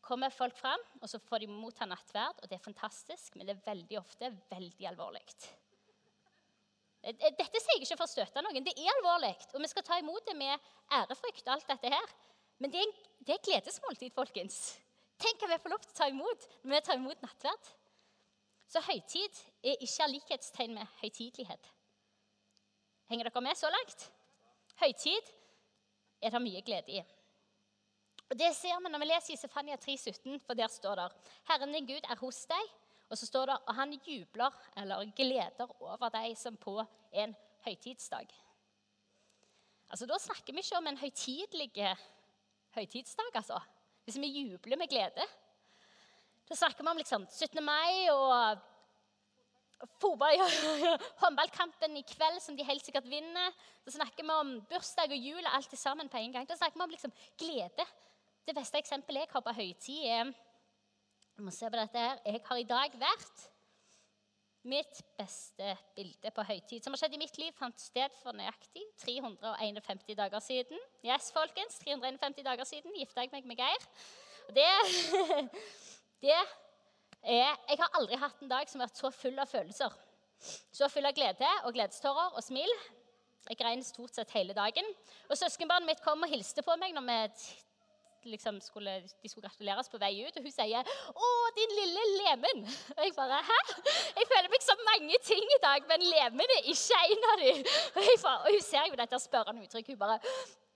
kommer 0.01 0.33
folk 0.33 0.57
fram, 0.57 0.81
og 1.01 1.09
så 1.09 1.19
får 1.21 1.43
de 1.43 1.49
motta 1.51 1.85
nattverd, 1.87 2.41
og 2.41 2.49
det 2.49 2.57
er 2.57 2.63
fantastisk, 2.63 3.35
men 3.35 3.47
det 3.47 3.55
er 3.55 3.65
veldig 3.65 3.99
ofte 4.01 4.31
veldig 4.49 4.87
alvorlig. 4.91 5.23
Dette 7.01 7.57
sier 7.57 7.79
jeg 7.79 7.85
ikke 7.85 7.97
for 7.97 8.05
å 8.05 8.11
støte 8.11 8.43
noen. 8.45 8.65
Det 8.65 8.75
er 8.77 8.91
alvorlig, 8.97 9.33
og 9.55 9.63
vi 9.63 9.69
skal 9.71 9.85
ta 9.85 9.97
imot 10.01 10.25
det 10.27 10.35
med 10.37 10.71
ærefrykt. 10.93 11.47
alt 11.49 11.67
dette 11.69 11.89
her. 11.89 12.13
Men 12.61 12.73
det 12.73 12.81
er, 12.81 12.91
det 13.25 13.35
er 13.35 13.45
gledesmåltid, 13.47 14.13
folkens. 14.13 14.57
Tenk 15.21 15.41
at 15.43 15.49
vi 15.49 15.61
får 15.63 15.73
lov 15.73 15.81
til 15.81 15.93
å 15.93 15.97
ta 15.97 16.09
imot 16.09 16.47
når 16.61 16.75
vi 16.75 16.81
tar 16.85 16.99
imot 16.99 17.23
nattverd. 17.25 17.71
Så 18.69 18.81
høytid 18.85 19.39
er 19.65 19.81
ikke 19.81 20.09
likhetstegn 20.13 20.75
med 20.77 20.93
høytidelighet. 21.01 21.71
Henger 23.09 23.27
dere 23.27 23.43
med 23.43 23.57
så 23.59 23.69
langt? 23.73 24.05
Høytid 24.79 25.33
er 26.21 26.31
det 26.31 26.41
mye 26.45 26.61
glede 26.63 26.93
i. 26.95 27.01
Og 28.31 28.37
Det 28.39 28.53
ser 28.55 28.77
vi 28.79 28.89
når 28.89 29.01
vi 29.03 29.07
leser 29.09 29.33
i 29.33 29.39
Sefania 29.39 29.75
3,17, 29.75 30.37
for 30.45 30.55
der 30.55 30.71
står 30.71 30.95
det 30.95 31.07
Herren 31.49 31.73
din 31.75 31.87
Gud 31.87 32.05
er 32.07 32.15
hos 32.15 32.45
deg. 32.47 32.69
Og 33.11 33.17
så 33.19 33.27
står 33.27 33.49
det 33.49 33.57
og 33.67 33.75
han 33.75 33.91
jubler 34.07 34.55
eller 34.79 35.09
gleder 35.15 35.73
over 35.83 36.07
deg 36.13 36.37
som 36.39 36.55
på 36.55 36.77
en 37.11 37.35
høytidsdag. 37.65 38.29
Altså, 39.91 40.05
Da 40.07 40.17
snakker 40.17 40.53
vi 40.53 40.63
ikke 40.63 40.77
om 40.77 40.87
en 40.87 40.97
høytidelig 40.97 41.95
høytidsdag, 42.75 43.35
altså. 43.35 43.59
Hvis 44.05 44.17
vi 44.17 44.31
jubler 44.31 44.77
med 44.77 44.87
glede. 44.87 45.25
Da 46.47 46.55
snakker 46.55 46.83
vi 46.83 46.89
om 46.89 46.97
liksom 46.97 47.27
17. 47.27 47.63
mai 47.63 48.07
og 48.09 48.59
fotball, 49.99 50.39
håndballkampen 51.21 51.97
i 51.97 52.05
kveld 52.07 52.39
som 52.39 52.55
de 52.55 52.63
helt 52.63 52.85
sikkert 52.85 53.09
vinner. 53.11 53.51
Da 53.83 53.91
snakker 53.91 54.23
vi 54.23 54.39
om 54.39 54.55
bursdag 54.71 55.11
og 55.11 55.19
jul 55.19 55.43
og 55.43 55.55
alt 55.55 55.77
sammen 55.77 56.09
på 56.09 56.17
en 56.17 56.31
gang. 56.31 56.47
Da 56.47 56.55
snakker 56.55 56.79
vi 56.79 56.87
om 56.87 56.95
liksom 56.95 57.13
glede. 57.37 57.87
Det 58.45 58.55
beste 58.57 58.79
eksempelet 58.81 59.25
jeg 59.25 59.33
har 59.33 59.43
på 59.45 59.53
høytid, 59.53 60.05
er 60.05 60.31
jeg 61.37 61.45
må 61.45 61.51
se 61.53 61.69
på 61.69 61.77
dette 61.77 61.97
her. 61.97 62.17
Jeg 62.25 62.41
har 62.45 62.61
i 62.61 62.69
dag 62.69 62.95
vært 63.01 63.47
Mitt 64.61 64.99
beste 65.17 65.71
bilde 65.97 66.29
på 66.35 66.43
høytid 66.45 66.83
som 66.85 66.93
har 66.93 66.99
skjedd 67.01 67.15
i 67.17 67.19
mitt 67.21 67.37
liv, 67.41 67.53
fant 67.57 67.81
sted 67.81 68.13
for 68.21 68.37
nøyaktig 68.37 68.83
351 69.01 70.13
dager 70.19 70.43
siden. 70.45 70.77
Yes, 71.01 71.31
folkens, 71.33 71.79
351 71.81 72.45
dager 72.45 72.69
siden 72.69 72.93
gifta 72.93 73.25
jeg 73.25 73.31
meg 73.33 73.47
med 73.49 73.57
Geir. 73.57 73.87
Det, 74.53 74.67
det 76.27 76.35
er 76.35 77.57
Jeg 77.71 77.79
har 77.81 77.97
aldri 77.97 78.21
hatt 78.21 78.45
en 78.45 78.53
dag 78.53 78.69
som 78.69 78.83
har 78.83 78.91
vært 78.91 79.01
så 79.01 79.09
full 79.15 79.41
av 79.41 79.49
følelser. 79.49 79.97
Så 80.69 80.89
full 80.93 81.09
av 81.09 81.17
glede 81.17 81.49
og 81.65 81.73
gledestårer 81.73 82.37
og 82.37 82.45
smil. 82.45 82.77
Jeg 83.49 83.57
grein 83.57 83.81
stort 83.81 84.13
sett 84.13 84.37
hele 84.37 84.53
dagen. 84.53 84.93
Og 85.25 85.41
Søskenbarnet 85.41 85.89
mitt 85.89 86.05
kom 86.05 86.21
og 86.21 86.29
hilste 86.29 86.61
på 86.61 86.77
meg 86.77 86.93
når 86.93 87.09
vi 87.09 87.19
liksom 88.25 88.59
skulle, 88.61 88.93
de 89.23 89.29
skulle 89.29 89.47
gratuleres 89.47 89.89
på 89.89 89.99
vei 90.01 90.13
ut, 90.25 90.37
og 90.37 90.43
hun 90.43 90.53
sier 90.53 90.83
'Å, 90.83 91.27
din 91.57 91.75
lille 91.79 92.03
lemen'. 92.21 92.63
Og 92.97 93.01
jeg 93.03 93.15
bare 93.15 93.41
'Hæ?' 93.49 93.73
Jeg 94.17 94.25
føler 94.31 94.49
meg 94.53 94.61
så 94.61 94.75
mange 94.89 95.17
ting 95.23 95.43
i 95.57 95.61
dag, 95.67 95.87
men 95.91 96.07
lemen 96.15 96.55
er 96.57 96.69
ikke 96.73 97.01
en 97.09 97.23
av 97.31 97.37
dem. 97.43 97.59
Og, 97.97 98.37
og 98.45 98.49
hun 98.55 98.61
ser 98.61 98.85
jo 98.89 98.99
dette 99.01 99.19
spørrende 99.19 99.63
uttrykk. 99.65 99.87
Hun 99.87 100.03
bare 100.05 100.19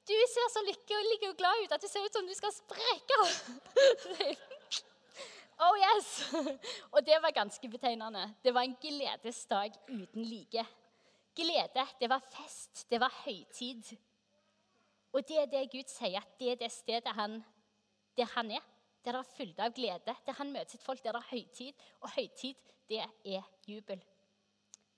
'Du 0.07 0.17
ser 0.33 0.47
så 0.53 0.61
lykkelig 0.69 1.29
og 1.29 1.37
glad 1.37 1.63
ut 1.63 1.71
at 1.71 1.81
det 1.81 1.89
ser 1.89 2.05
ut 2.05 2.13
som 2.13 2.27
du 2.27 2.33
skal 2.33 2.53
sprekke'. 2.61 3.21
Oh 5.55 5.75
yes! 5.79 6.07
Og 6.91 7.05
det 7.05 7.15
var 7.23 7.31
ganske 7.31 7.69
betegnende. 7.69 8.33
Det 8.43 8.53
var 8.53 8.61
en 8.61 8.75
gledesdag 8.75 9.71
uten 9.87 10.23
like. 10.23 10.65
Glede, 11.35 11.85
det 11.99 12.09
var 12.09 12.19
fest, 12.19 12.89
det 12.91 12.99
var 12.99 13.11
høytid. 13.23 13.95
Og 15.15 15.23
det 15.27 15.37
er 15.39 15.47
det 15.47 15.69
Gud 15.71 15.87
sier, 15.87 16.19
at 16.19 16.39
det 16.39 16.49
er 16.51 16.57
det 16.59 16.71
stedet 16.75 17.13
han, 17.15 17.39
der 18.17 18.27
han 18.35 18.51
er. 18.51 18.63
der 19.05 19.11
det 19.11 19.19
er 19.19 19.35
fyllt 19.37 19.59
av 19.61 19.71
glede, 19.71 20.13
der 20.25 20.33
han 20.33 20.51
møter 20.51 20.71
sitt 20.73 20.81
folk, 20.81 21.03
der 21.03 21.13
det 21.13 21.19
er 21.21 21.29
høytid. 21.29 21.83
Og 22.01 22.09
høytid, 22.09 22.55
det 22.89 22.99
er 22.99 23.43
jubel. 23.67 24.01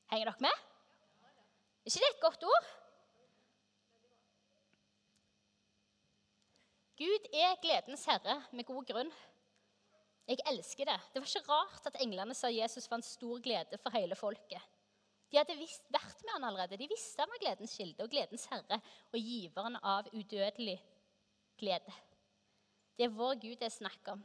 Henger 0.10 0.32
dere 0.32 0.46
med? 0.46 0.62
Er 1.84 1.92
ikke 1.92 2.00
det 2.00 2.10
et 2.14 2.22
godt 2.22 2.44
ord? 2.44 2.70
Gud 6.98 7.28
er 7.34 7.60
gledens 7.62 8.06
herre 8.06 8.40
med 8.52 8.66
god 8.66 8.88
grunn. 8.88 9.12
Jeg 10.28 10.40
elsker 10.50 10.86
det. 10.86 10.98
Det 11.14 11.22
var 11.22 11.28
ikke 11.28 11.52
rart 11.52 11.92
at 11.92 12.02
englene 12.02 12.34
sa 12.34 12.50
Jesus 12.50 12.90
var 12.90 12.98
en 12.98 13.06
stor 13.06 13.44
glede 13.44 13.78
for 13.84 13.94
hele 13.94 14.16
folket. 14.16 14.64
De 15.28 15.40
hadde 15.40 15.58
visst, 15.60 15.84
vært 15.92 16.22
med 16.24 16.34
han 16.38 16.48
allerede. 16.48 16.80
De 16.80 16.88
visste 16.88 17.22
han 17.22 17.32
var 17.32 17.42
gledens 17.42 17.76
kilde 17.76 18.06
og 18.06 18.12
gledens 18.12 18.48
herre 18.52 18.80
og 19.12 19.20
giveren 19.20 19.76
av 19.82 20.08
udødelig 20.14 20.78
glede. 21.60 21.96
Det 22.98 23.06
er 23.06 23.16
vår 23.16 23.36
Gud 23.42 23.58
det 23.60 23.68
er 23.68 23.76
snakk 23.76 24.14
om. 24.14 24.24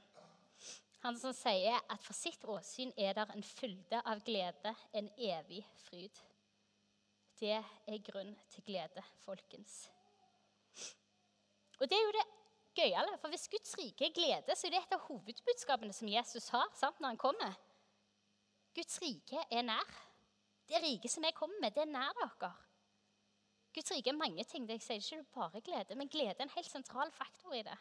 Han 1.03 1.19
som 1.19 1.35
sier 1.35 1.81
at 1.91 2.05
for 2.05 2.15
sitt 2.15 2.45
åsyn 2.47 2.93
er 2.97 3.17
der 3.19 3.33
en 3.35 3.43
fylde 3.43 3.99
av 4.07 4.23
glede, 4.23 4.71
en 4.95 5.09
evig 5.19 5.65
fryd. 5.89 6.21
Det 7.43 7.57
er 7.59 8.05
grunn 8.07 8.31
til 8.53 8.63
glede, 8.69 9.03
folkens. 9.25 9.89
Og 11.81 11.91
det 11.91 11.99
er 11.99 12.05
jo 12.07 12.15
det 12.15 12.27
gøyale, 12.79 13.19
for 13.19 13.35
hvis 13.35 13.49
Guds 13.51 13.75
rike 13.81 14.07
er 14.07 14.15
glede, 14.15 14.55
så 14.55 14.69
er 14.69 14.77
det 14.77 14.85
et 14.85 14.95
av 14.95 15.03
hovedbudskapene 15.09 15.97
som 15.97 16.09
Jesus 16.09 16.47
har 16.55 16.71
sant, 16.79 17.01
når 17.01 17.17
han 17.17 17.21
kommer. 17.21 17.59
Guds 18.79 19.03
rike 19.03 19.43
er 19.51 19.67
nær. 19.67 19.99
Det 20.73 20.81
riket 20.81 21.13
som 21.13 21.25
jeg 21.27 21.37
kommer 21.37 21.61
med, 21.61 21.75
det 21.77 21.83
er 21.85 21.91
nær 21.93 22.15
dere. 22.17 22.49
Guds 23.77 23.91
rike 23.93 24.09
er 24.09 24.17
mange 24.17 24.45
ting. 24.49 24.65
Det 24.69 24.79
sier 24.81 25.01
ikke 25.01 25.35
bare 25.35 25.61
glede, 25.65 25.97
men 26.01 26.09
glede 26.09 26.39
er 26.39 26.47
en 26.47 26.55
helt 26.55 26.71
sentral 26.71 27.13
faktor 27.13 27.53
i 27.57 27.65
det. 27.67 27.77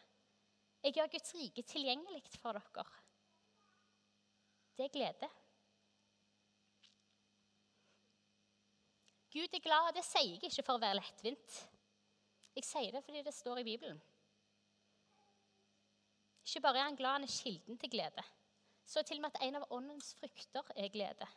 Jeg 0.83 0.97
gjør 0.97 1.11
Guds 1.13 1.35
rike 1.37 1.63
tilgjengelig 1.71 2.23
for 2.41 2.59
dere. 2.59 2.85
Det 4.75 4.89
er 4.89 4.95
glede. 4.97 5.29
Gud 9.31 9.55
er 9.55 9.63
glad, 9.63 9.87
og 9.87 9.95
det 9.95 10.03
sier 10.03 10.33
jeg 10.33 10.51
ikke 10.51 10.65
for 10.67 10.75
å 10.75 10.83
være 10.83 10.99
lettvint. 10.99 11.59
Jeg 12.57 12.67
sier 12.67 12.91
det 12.91 13.03
fordi 13.05 13.23
det 13.23 13.35
står 13.35 13.61
i 13.61 13.67
Bibelen. 13.71 14.01
Ikke 16.43 16.63
bare 16.65 16.81
er 16.81 16.89
han 16.89 16.99
glad, 16.99 17.21
han 17.21 17.27
er 17.29 17.37
kilden 17.37 17.79
til 17.79 17.93
glede. 17.93 18.25
Så 18.83 19.05
til 19.07 19.21
og 19.21 19.23
med 19.23 19.31
at 19.31 19.47
en 19.47 19.61
av 19.61 19.69
åndens 19.71 20.11
frukter 20.19 20.75
er 20.75 20.91
glede. 20.91 21.29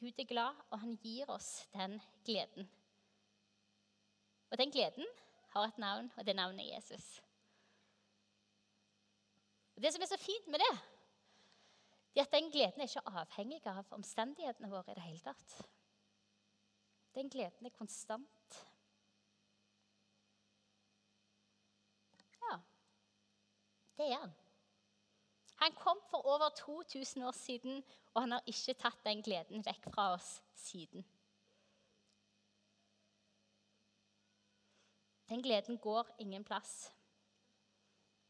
Gud 0.00 0.18
er 0.18 0.24
glad, 0.24 0.60
og 0.70 0.80
han 0.80 0.94
gir 0.96 1.28
oss 1.28 1.66
den 1.74 1.98
gleden. 2.24 2.70
Og 4.50 4.58
den 4.58 4.72
gleden 4.72 5.06
har 5.52 5.66
et 5.68 5.78
navn, 5.78 6.08
og 6.16 6.26
det 6.26 6.36
navnet 6.36 6.64
er 6.64 6.74
Jesus. 6.74 7.20
Og 9.76 9.82
Det 9.82 9.92
som 9.92 10.02
er 10.02 10.06
så 10.06 10.16
fint 10.16 10.48
med 10.48 10.58
det, 10.58 10.72
det 12.14 12.20
er 12.20 12.24
at 12.24 12.32
den 12.32 12.50
gleden 12.50 12.80
er 12.80 12.88
ikke 12.88 13.12
avhengig 13.20 13.60
av 13.66 13.92
omstendighetene 13.94 14.70
våre 14.70 14.92
i 14.92 14.96
det 14.96 15.04
hele 15.04 15.22
tatt. 15.24 15.54
Den 17.14 17.30
gleden 17.30 17.66
er 17.66 17.76
konstant. 17.76 18.58
Ja, 22.40 22.58
det 23.98 24.08
er 24.08 24.18
han. 24.24 24.34
Han 25.60 25.72
kom 25.76 25.98
for 26.10 26.26
over 26.26 26.48
2000 26.56 27.22
år 27.22 27.32
siden, 27.36 27.82
og 28.14 28.22
han 28.22 28.32
har 28.32 28.46
ikke 28.46 28.74
tatt 28.80 29.02
den 29.04 29.20
gleden 29.22 29.64
vekk 29.66 29.90
fra 29.92 30.06
oss 30.14 30.38
siden. 30.56 31.04
Den 35.28 35.42
gleden 35.42 35.78
går 35.78 36.08
ingen 36.18 36.44
plass. 36.44 36.90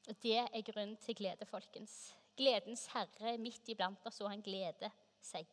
Og 0.09 0.17
det 0.23 0.41
er 0.43 0.67
grunn 0.73 0.97
til 1.01 1.17
glede, 1.17 1.47
folkens. 1.47 1.95
Gledens 2.37 2.87
herre 2.93 3.35
er 3.35 3.41
midt 3.41 3.69
iblant 3.69 4.07
oss, 4.11 4.21
og 4.21 4.31
han 4.33 4.43
gleder 4.43 4.91
seg. 5.23 5.47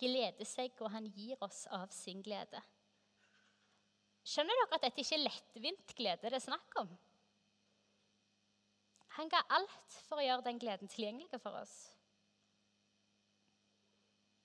Gleder 0.00 0.48
seg, 0.48 0.74
og 0.80 0.90
han 0.96 1.10
gir 1.12 1.36
oss 1.44 1.66
av 1.70 1.92
sin 1.94 2.22
glede. 2.24 2.62
Skjønner 4.26 4.58
dere 4.58 4.78
at 4.78 4.88
dette 4.88 5.04
ikke 5.04 5.18
er 5.20 5.26
lettvint 5.28 5.94
glede 5.98 6.30
det 6.30 6.40
er 6.40 6.42
snakk 6.48 6.80
om? 6.82 6.88
Han 9.16 9.30
ga 9.32 9.40
alt 9.56 10.00
for 10.08 10.20
å 10.20 10.24
gjøre 10.24 10.44
den 10.44 10.58
gleden 10.60 10.90
tilgjengelig 10.92 11.40
for 11.40 11.56
oss. 11.56 11.74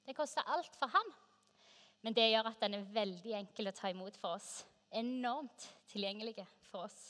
Det 0.08 0.16
koster 0.18 0.48
alt 0.48 0.76
for 0.80 0.92
han, 0.92 1.10
men 2.02 2.16
det 2.16 2.30
gjør 2.32 2.50
at 2.50 2.64
den 2.64 2.78
er 2.80 2.94
veldig 2.96 3.36
enkel 3.38 3.70
å 3.70 3.76
ta 3.76 3.92
imot 3.92 4.18
for 4.20 4.38
oss. 4.40 4.64
Enormt 4.92 5.68
tilgjengelig 5.92 6.46
for 6.70 6.88
oss. 6.88 7.02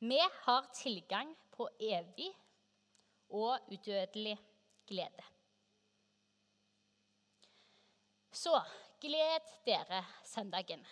Vi 0.00 0.18
har 0.18 0.70
tilgang 0.72 1.34
på 1.52 1.66
evig 1.76 2.30
og 3.36 3.68
udødelig 3.70 4.38
glede. 4.88 5.26
Så 8.32 8.54
gled 9.02 9.52
dere 9.66 10.00
søndagen, 10.24 10.86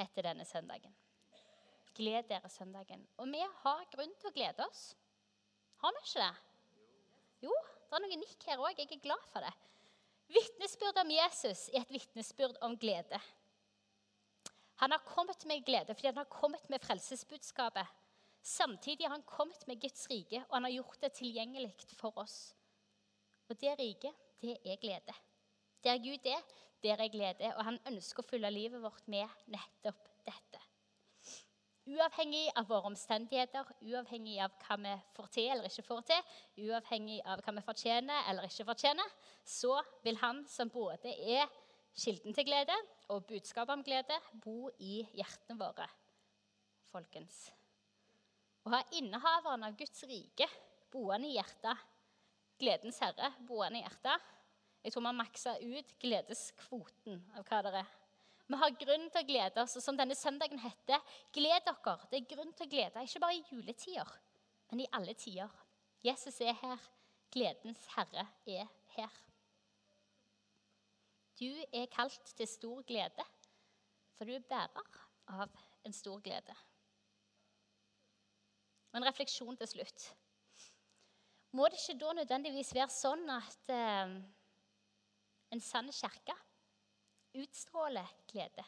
heter 0.00 0.32
denne 0.32 0.44
søndagen. 0.48 1.01
Gled 1.96 2.28
dere 2.30 2.48
søndagen. 2.48 3.04
Og 3.20 3.28
vi 3.32 3.42
har 3.42 3.84
grunn 3.92 4.14
til 4.20 4.30
å 4.30 4.34
glede 4.34 4.64
oss. 4.64 4.92
Har 5.82 5.92
vi 5.96 6.02
ikke 6.06 6.22
det? 6.22 6.32
Jo, 7.48 7.52
det 7.88 7.98
er 7.98 8.04
noe 8.04 8.18
nikk 8.22 8.48
her 8.48 8.62
òg. 8.62 8.78
Jeg 8.78 8.88
er 8.96 9.04
glad 9.04 9.24
for 9.32 9.44
det. 9.44 9.52
Vitnesbyrd 10.32 11.00
om 11.02 11.10
Jesus 11.12 11.66
er 11.72 11.82
et 11.82 11.92
vitnesbyrd 11.92 12.60
om 12.64 12.76
glede. 12.80 13.18
Han 14.80 14.94
har 14.94 15.02
kommet 15.06 15.44
med 15.46 15.66
glede 15.66 15.94
fordi 15.94 16.08
han 16.08 16.22
har 16.22 16.30
kommet 16.32 16.64
med 16.72 16.82
frelsesbudskapet. 16.82 17.98
Samtidig 18.42 19.06
har 19.06 19.14
han 19.14 19.26
kommet 19.28 19.66
med 19.68 19.78
Guds 19.80 20.08
rike, 20.10 20.40
og 20.48 20.56
han 20.56 20.64
har 20.66 20.74
gjort 20.74 21.02
det 21.04 21.12
tilgjengelig 21.14 21.74
for 21.94 22.16
oss. 22.18 22.54
Og 23.48 23.60
det 23.60 23.76
riket, 23.78 24.16
det 24.42 24.56
er 24.64 24.80
glede. 24.82 25.14
Der 25.84 25.98
Gud 26.02 26.26
er, 26.26 26.42
der 26.82 26.98
er 26.98 27.12
glede. 27.12 27.52
Og 27.56 27.64
han 27.64 27.78
ønsker 27.86 28.22
å 28.22 28.26
fylle 28.26 28.50
livet 28.50 28.82
vårt 28.82 29.06
med 29.10 29.30
nettopp. 29.46 30.11
Uavhengig 31.82 32.46
av 32.54 32.68
våre 32.70 32.92
omstendigheter, 32.92 33.66
uavhengig 33.82 34.36
av 34.44 34.52
hva 34.62 34.76
vi 34.84 34.92
får 35.16 35.30
til 35.34 35.48
eller 35.50 35.66
ikke 35.66 35.82
får 35.82 36.02
til, 36.12 36.28
uavhengig 36.68 37.16
av 37.26 37.40
hva 37.42 37.54
vi 37.56 37.64
fortjener 37.66 38.28
eller 38.30 38.46
ikke 38.46 38.66
fortjener, 38.68 39.16
så 39.42 39.80
vil 40.04 40.20
Han 40.20 40.44
som 40.46 40.70
både 40.70 41.10
er 41.10 41.50
kilden 41.98 42.36
til 42.36 42.46
glede 42.46 42.76
og 43.10 43.26
budskapet 43.26 43.74
om 43.74 43.82
glede, 43.82 44.18
bo 44.44 44.70
i 44.78 45.00
hjertene 45.18 45.58
våre, 45.58 45.88
folkens. 46.92 47.48
Å 48.62 48.76
ha 48.76 48.82
innehaveren 48.94 49.66
av 49.66 49.74
Guds 49.74 50.04
rike 50.06 50.46
boende 50.92 51.32
i 51.32 51.34
hjertet, 51.34 51.82
gledens 52.62 53.02
herre 53.02 53.32
boende 53.48 53.80
i 53.80 53.82
hjertet 53.82 54.30
Jeg 54.84 54.92
tror 54.94 55.06
har 55.06 55.14
maksa 55.18 55.56
ut 55.58 55.92
gledeskvoten 56.02 57.18
av 57.38 57.46
hva 57.46 57.58
det 57.66 57.74
er 57.80 57.90
vi 58.52 58.60
har 58.60 58.78
grunn 58.80 59.08
til 59.10 59.22
å 59.22 59.28
glede 59.28 59.62
oss. 59.62 59.76
Og 59.78 59.84
som 59.84 59.98
denne 59.98 60.16
søndagen 60.18 60.60
heter, 60.62 61.02
gled 61.34 61.68
dere. 61.68 61.96
Det 62.10 62.20
er 62.20 62.30
grunn 62.34 62.52
til 62.56 62.66
å 62.66 62.72
glede, 62.72 63.04
ikke 63.06 63.22
bare 63.22 63.38
i 63.38 63.44
juletider, 63.50 64.16
men 64.70 64.84
i 64.84 64.90
alle 64.98 65.14
tider. 65.18 65.52
Jesus 66.04 66.40
er 66.44 66.56
her. 66.62 66.88
Gledens 67.32 67.86
herre 67.94 68.26
er 68.44 68.66
her. 68.92 69.20
Du 71.40 71.48
er 71.72 71.88
kalt 71.90 72.34
til 72.36 72.48
stor 72.50 72.82
glede, 72.84 73.24
for 74.18 74.28
du 74.28 74.34
er 74.36 74.44
bærer 74.50 74.98
av 75.32 75.54
en 75.86 75.96
stor 75.96 76.20
glede. 76.20 76.56
Og 78.92 79.00
en 79.00 79.08
refleksjon 79.08 79.56
til 79.56 79.70
slutt. 79.70 80.10
Må 81.56 81.68
det 81.72 81.80
ikke 81.80 82.00
da 82.04 82.12
nødvendigvis 82.20 82.74
være 82.76 82.92
sånn 82.92 83.24
at 83.32 83.72
eh, 83.72 84.12
en 85.52 85.64
sann 85.64 85.88
kirke 85.92 86.36
utstråler 87.34 88.08
glede. 88.28 88.64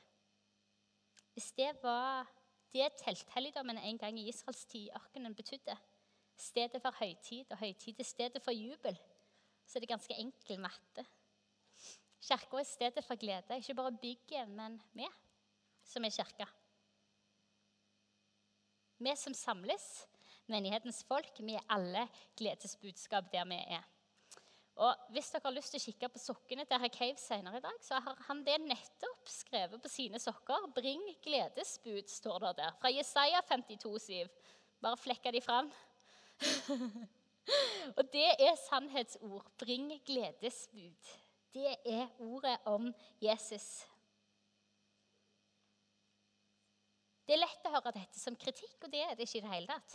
Hvis 1.32 1.52
det 1.52 1.72
var 1.82 2.30
det 2.72 2.92
telthelligdommen 2.98 3.78
en 3.78 3.98
gang 3.98 4.18
i 4.18 4.28
Israels 4.28 4.64
tid 4.64 4.88
i 4.88 4.94
ørkenen 4.94 5.34
betydde, 5.34 5.76
stedet 6.36 6.82
for 6.82 6.94
høytid 6.98 7.50
og 7.50 7.58
høytid 7.58 8.00
er 8.00 8.08
stedet 8.08 8.42
for 8.42 8.54
jubel, 8.54 8.98
så 9.66 9.78
er 9.78 9.80
det 9.80 9.88
ganske 9.88 10.16
enkel 10.18 10.60
matte. 10.60 11.04
Kirka 12.24 12.58
er 12.58 12.68
stedet 12.68 13.04
for 13.04 13.20
glede, 13.20 13.56
ikke 13.56 13.74
bare 13.74 13.92
bygget, 14.02 14.48
men 14.48 14.80
vi 14.92 15.06
som 15.84 16.04
er 16.04 16.10
kirka. 16.10 16.46
Vi 18.98 19.16
som 19.16 19.34
samles, 19.34 20.06
menighetens 20.46 21.02
folk, 21.04 21.40
vi 21.40 21.54
er 21.54 21.66
alle 21.68 22.08
gledesbudskap 22.36 23.32
der 23.32 23.44
vi 23.44 23.58
er. 23.76 23.84
Og 24.74 24.94
Hvis 25.14 25.30
dere 25.30 25.44
har 25.44 25.54
lyst 25.54 25.70
til 25.70 25.78
å 25.78 25.84
kikke 25.84 26.08
på 26.10 26.18
sokkene 26.18 26.64
til 26.66 26.80
herr 26.82 26.90
Cave 26.90 27.20
senere 27.20 27.60
i 27.60 27.62
dag, 27.62 27.76
så 27.84 28.00
har 28.02 28.18
han 28.26 28.40
det 28.46 28.56
nettopp 28.64 29.30
skrevet 29.30 29.82
på 29.82 29.90
sine 29.90 30.18
sokker. 30.18 30.66
'Bring 30.74 31.04
gledesbud', 31.22 32.10
står 32.10 32.38
det 32.48 32.56
der. 32.58 32.72
Fra 32.80 32.90
Jesaja 32.90 33.42
52, 33.46 33.98
7. 33.98 34.28
Bare 34.82 34.98
flekka 34.98 35.30
de 35.30 35.40
fram. 35.40 35.70
og 37.98 38.04
det 38.12 38.30
er 38.34 38.58
sannhetsord. 38.66 39.46
'Bring 39.58 39.92
gledesbud'. 40.10 41.12
Det 41.54 41.76
er 41.86 42.08
ordet 42.18 42.58
om 42.66 42.90
Jesus. 43.22 43.86
Det 47.24 47.36
er 47.36 47.44
lett 47.44 47.68
å 47.68 47.72
høre 47.76 47.94
dette 47.94 48.18
som 48.18 48.34
kritikk, 48.36 48.74
og 48.82 48.90
det 48.90 49.04
er 49.04 49.14
det 49.14 49.28
ikke 49.28 49.38
i 49.38 49.44
det 49.46 49.54
hele 49.54 49.70
tatt. 49.70 49.94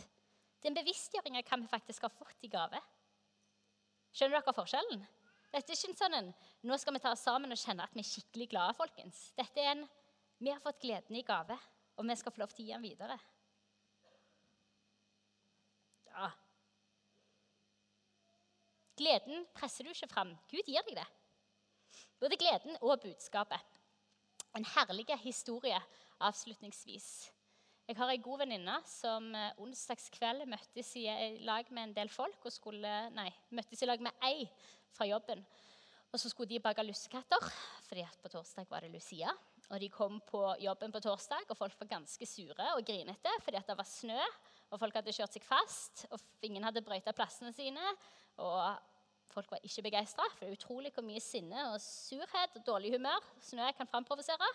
Det 0.56 0.66
er 0.66 0.72
en 0.72 0.80
bevisstgjøring 0.80 1.36
av 1.36 1.44
hva 1.44 1.60
vi 1.60 1.68
faktisk 1.68 2.08
har 2.08 2.16
fått 2.16 2.48
i 2.48 2.50
gave. 2.50 2.80
Skjønner 4.10 4.40
dere 4.40 4.54
forskjellen? 4.56 5.02
Dette 5.50 5.72
er 5.72 5.78
ikke 5.78 5.98
sånn 5.98 6.32
nå 6.66 6.76
skal 6.78 6.94
vi 6.94 7.02
ta 7.02 7.14
oss 7.14 7.24
sammen 7.26 7.50
og 7.50 7.58
kjenne 7.58 7.86
at 7.86 7.94
vi 7.96 8.02
er 8.02 8.10
skikkelig 8.10 8.48
glade. 8.52 8.76
folkens. 8.78 9.32
Dette 9.38 9.62
er 9.62 9.72
en 9.72 9.88
vi 10.40 10.50
har 10.50 10.60
fått 10.60 10.80
gleden 10.80 11.16
i 11.16 11.22
gave, 11.26 11.56
og 11.96 12.06
vi 12.08 12.16
skal 12.16 12.32
få 12.32 12.40
lov 12.40 12.52
til 12.54 12.64
å 12.64 12.66
gi 12.66 12.72
den 12.72 12.84
videre. 12.84 13.16
Ja. 16.06 16.30
Gleden 19.00 19.44
presser 19.56 19.84
du 19.84 19.90
ikke 19.92 20.08
fram. 20.08 20.32
Gud 20.48 20.64
gir 20.64 20.86
deg 20.86 20.96
det. 20.96 21.08
Både 22.20 22.38
gleden 22.40 22.78
og 22.80 23.02
budskapet. 23.02 23.80
En 24.56 24.64
herlig 24.64 25.06
historie 25.22 25.78
avslutningsvis. 26.20 27.30
Jeg 27.90 27.96
har 27.98 28.10
ei 28.12 28.20
god 28.22 28.44
venninne 28.44 28.76
som 28.86 29.24
eh, 29.34 29.56
onsdagskveld 29.58 30.44
møttes 30.46 30.92
i 31.00 31.08
lag 31.42 31.66
med 31.74 31.88
en 31.88 31.94
del 31.96 32.12
folk 32.14 32.44
og 32.46 32.52
skulle, 32.54 32.92
nei, 33.16 33.26
møttes 33.50 33.82
i 33.82 33.88
lag 33.88 34.04
med 34.06 34.14
ei 34.28 34.44
fra 34.94 35.08
jobben. 35.10 35.42
Og 36.14 36.22
så 36.22 36.30
skulle 36.30 36.52
de 36.52 36.60
bake 36.62 36.84
lussekatter, 36.86 37.48
fordi 37.88 38.04
på 38.22 38.30
torsdag 38.30 38.70
var 38.70 38.86
det 38.86 38.92
Lucia. 38.94 39.34
Og 39.72 39.82
De 39.82 39.90
kom 39.90 40.20
på 40.22 40.44
jobben 40.62 40.94
på 40.94 41.02
torsdag, 41.02 41.50
og 41.50 41.58
folk 41.58 41.74
var 41.82 41.90
ganske 41.96 42.30
sure 42.30 42.70
og 42.76 42.86
grinete 42.86 43.34
fordi 43.42 43.58
at 43.58 43.66
det 43.66 43.78
var 43.82 43.90
snø, 43.90 44.22
og 44.70 44.78
folk 44.78 45.00
hadde 45.00 45.18
kjørt 45.18 45.34
seg 45.34 45.50
fast, 45.50 46.06
og 46.14 46.46
ingen 46.46 46.70
hadde 46.70 46.86
brøyta 46.86 47.10
plassene 47.10 47.50
sine. 47.58 47.92
Og 48.38 48.70
folk 49.34 49.50
var 49.50 49.66
ikke 49.66 49.88
begeistra, 49.90 50.30
for 50.30 50.46
det 50.46 50.52
er 50.52 50.62
utrolig 50.62 50.94
hvor 50.94 51.10
mye 51.10 51.26
sinne 51.26 51.72
og 51.72 51.82
surhet 51.82 52.54
og 52.54 52.66
dårlig 52.70 52.94
humør 52.94 53.32
snø 53.50 53.66
kan 53.74 53.90
framprovosere. 53.90 54.54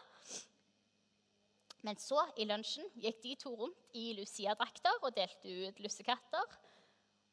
Men 1.86 2.00
så, 2.02 2.18
i 2.42 2.48
lunsjen, 2.50 2.88
gikk 2.98 3.22
de 3.22 3.36
to 3.38 3.52
rundt 3.60 3.98
i 3.98 4.08
Lucia-drakter 4.18 5.04
og 5.04 5.14
delte 5.14 5.52
ut 5.68 5.82
lussekatter. 5.86 6.56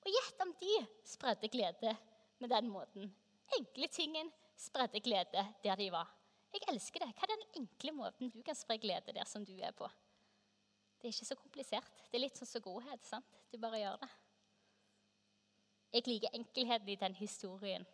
Og 0.03 0.11
gjett 0.13 0.43
om 0.45 0.53
de 0.61 0.75
spredde 1.09 1.49
glede 1.53 1.95
med 2.43 2.53
den 2.53 2.69
måten. 2.69 3.09
Enkle 3.57 3.89
tingen 3.93 4.29
spredde 4.59 5.01
glede 5.01 5.45
der 5.65 5.79
de 5.81 5.89
var. 5.95 6.11
Jeg 6.53 6.67
elsker 6.69 7.01
det. 7.01 7.15
Hva 7.17 7.25
er 7.25 7.33
den 7.33 7.63
enkle 7.63 7.95
måten 7.97 8.33
du 8.35 8.43
kan 8.45 8.59
spre 8.59 8.77
glede 8.83 9.15
der 9.17 9.29
som 9.29 9.47
du 9.47 9.55
er 9.57 9.73
på? 9.77 9.89
Det 11.01 11.09
er 11.09 11.15
ikke 11.15 11.31
så 11.31 11.39
komplisert. 11.39 12.05
Det 12.11 12.19
er 12.19 12.27
litt 12.27 12.37
sånn 12.39 12.51
som 12.51 12.63
godhet. 12.63 13.09
sant? 13.09 13.41
Du 13.51 13.57
bare 13.63 13.81
gjør 13.81 14.03
det. 14.05 14.11
Jeg 15.93 16.09
liker 16.09 16.37
enkelheten 16.37 16.93
i 16.93 17.01
den 17.01 17.17
historien. 17.17 17.87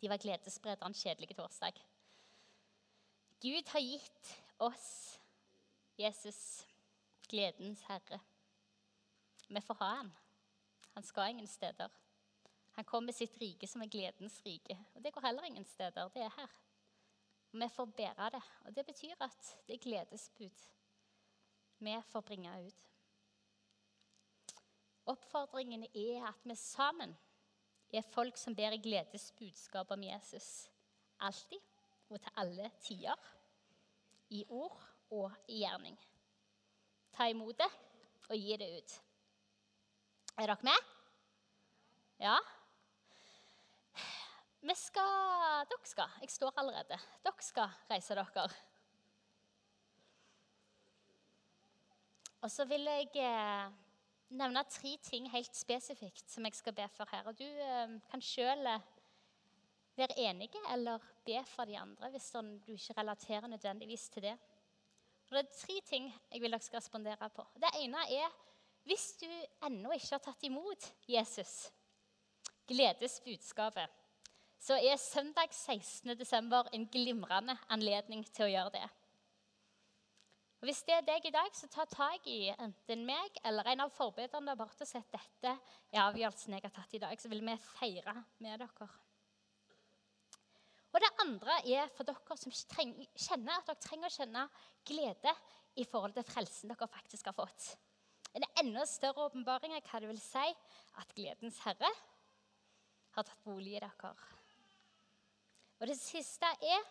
De 0.00 0.08
var 0.12 0.20
gledessprederen 0.20 0.94
kjedelige 0.96 1.36
torsdag. 1.36 1.80
Gud 3.40 3.68
har 3.72 3.80
gitt 3.84 4.34
oss 4.58 5.20
Jesus, 5.98 6.66
gledens 7.28 7.82
herre. 7.82 8.20
Vi 9.48 9.60
får 9.60 9.74
ha 9.74 9.86
han. 9.86 10.12
Han 10.94 11.02
skal 11.02 11.30
ingen 11.30 11.48
steder. 11.48 11.90
Han 12.72 12.84
kom 12.84 13.04
med 13.04 13.14
sitt 13.14 13.36
rike 13.40 13.66
som 13.70 13.82
er 13.82 13.90
gledens 13.90 14.40
rike. 14.46 14.76
Og 14.94 15.04
det 15.04 15.12
går 15.14 15.26
heller 15.26 15.46
ingen 15.46 15.64
steder. 15.64 16.08
Det 16.08 16.22
er 16.22 16.32
her. 16.36 16.54
Og 17.52 17.60
vi 17.60 17.68
får 17.68 17.92
bære 17.96 18.30
det. 18.34 18.42
Og 18.64 18.76
det 18.76 18.86
betyr 18.86 19.14
at 19.20 19.56
det 19.66 19.74
er 19.76 19.84
gledesbud 19.84 20.64
vi 21.84 21.94
får 22.08 22.20
bringe 22.20 22.50
ut. 22.66 22.90
Oppfordringen 25.06 25.84
er 25.84 26.28
at 26.28 26.44
vi 26.44 26.54
sammen 26.56 27.16
er 27.92 28.06
folk 28.14 28.38
som 28.40 28.56
bærer 28.56 28.80
gledesbudskap 28.82 29.90
om 29.90 30.02
Jesus. 30.02 30.70
Alltid 31.20 31.60
og 32.08 32.20
til 32.20 32.32
alle 32.36 32.70
tider 32.80 33.28
i 34.30 34.44
ord 34.48 34.80
og 35.10 35.32
i 35.48 35.60
gjerning. 35.62 35.96
Ta 37.14 37.28
imot 37.30 37.58
det 37.58 37.70
og 38.28 38.36
gi 38.36 38.56
det 38.58 38.70
ut. 38.78 38.94
Er 40.38 40.50
dere 40.50 40.66
med? 40.66 40.92
Ja? 42.18 42.36
Vi 44.64 44.74
skal 44.74 45.66
Dere 45.70 45.86
skal. 45.86 46.16
Jeg 46.20 46.30
står 46.30 46.54
allerede. 46.56 46.98
Dere 47.24 47.44
skal 47.44 47.68
reise 47.90 48.14
dere. 48.16 48.48
Og 52.44 52.50
så 52.50 52.64
vil 52.68 52.84
jeg 52.84 53.08
eh, 53.24 53.72
nevne 54.36 54.64
tre 54.68 54.96
ting 55.02 55.30
helt 55.32 55.56
spesifikt 55.56 56.28
som 56.28 56.44
jeg 56.44 56.56
skal 56.58 56.74
be 56.76 56.88
for 56.92 57.08
her. 57.12 57.22
Og 57.30 57.38
du 57.38 57.44
eh, 57.44 57.94
kan 58.10 58.24
sjøl 58.24 58.66
eh, 58.68 58.84
være 59.96 60.18
enige 60.18 60.60
eller 60.72 61.00
be 61.26 61.40
for 61.48 61.68
de 61.68 61.78
andre 61.80 62.10
hvis 62.12 62.30
sånn 62.34 62.56
du 62.66 62.74
ikke 62.74 62.96
relaterer 63.00 63.50
nødvendigvis 63.50 64.08
til 64.14 64.28
det. 64.28 64.34
Og 65.28 65.36
Det 65.36 65.42
er 65.44 65.54
tre 65.58 65.76
ting 65.88 66.10
jeg 66.30 66.42
vil 66.42 66.52
dere 66.52 66.62
skal 66.62 66.82
respondere 66.82 67.30
på. 67.34 67.46
Det 67.58 67.70
ene 67.80 68.04
er 68.12 68.32
hvis 68.84 69.14
du 69.22 69.28
ennå 69.64 69.94
ikke 69.96 70.12
har 70.12 70.24
tatt 70.26 70.42
imot 70.44 70.90
Jesus, 71.08 71.70
gledesbudskapet, 72.68 73.88
så 74.60 74.76
er 74.76 75.00
søndag 75.00 75.52
16.12. 75.52 76.68
en 76.72 76.84
glimrende 76.88 77.56
anledning 77.72 78.24
til 78.32 78.46
å 78.46 78.52
gjøre 78.52 78.74
det. 78.76 78.84
Og 80.60 80.68
Hvis 80.68 80.84
det 80.88 80.94
er 80.96 81.02
deg 81.04 81.26
i 81.28 81.32
dag, 81.32 81.50
så 81.52 81.68
ta 81.68 81.84
tak 81.84 82.28
i 82.32 82.48
enten 82.52 83.02
meg 83.04 83.36
eller 83.44 83.68
en 83.68 83.82
av 83.84 83.90
forbederne 83.92 84.48
der 84.48 84.56
borte 84.56 84.86
og 84.86 84.88
si 84.88 84.96
at 84.96 85.10
dette 85.12 85.50
er 85.92 86.04
avgjørelsen 86.06 86.56
jeg 86.56 86.64
har 86.64 86.72
tatt 86.72 86.94
i 86.96 87.00
dag. 87.02 87.20
Så 87.20 87.28
vil 87.28 87.44
vi 87.44 87.56
feire 87.66 88.14
med 88.40 88.64
dere. 88.64 88.88
Og 90.94 91.02
det 91.02 91.10
andre 91.24 91.56
er 91.74 91.90
for 91.96 92.06
dere 92.06 92.36
som 92.38 92.54
kjenner 92.54 93.56
at 93.56 93.66
dere 93.66 93.82
trenger 93.82 94.10
å 94.10 94.14
kjenne 94.14 94.44
glede 94.86 95.32
i 95.82 95.86
forhold 95.90 96.14
til 96.14 96.26
frelsen 96.28 96.70
dere 96.70 96.90
faktisk 96.90 97.30
har 97.30 97.36
fått. 97.36 97.72
En 98.34 98.46
enda 98.62 98.84
større 98.86 99.26
åpenbaring 99.28 99.74
av 99.74 99.82
hva 99.88 100.00
det 100.02 100.10
vil 100.10 100.22
si 100.22 100.44
at 101.00 101.14
gledens 101.16 101.58
herre 101.66 101.90
har 103.14 103.26
tatt 103.26 103.42
bolig 103.46 103.76
i 103.76 103.82
dere. 103.82 104.14
Og 105.80 105.90
det 105.90 105.98
siste 105.98 106.48
er 106.62 106.86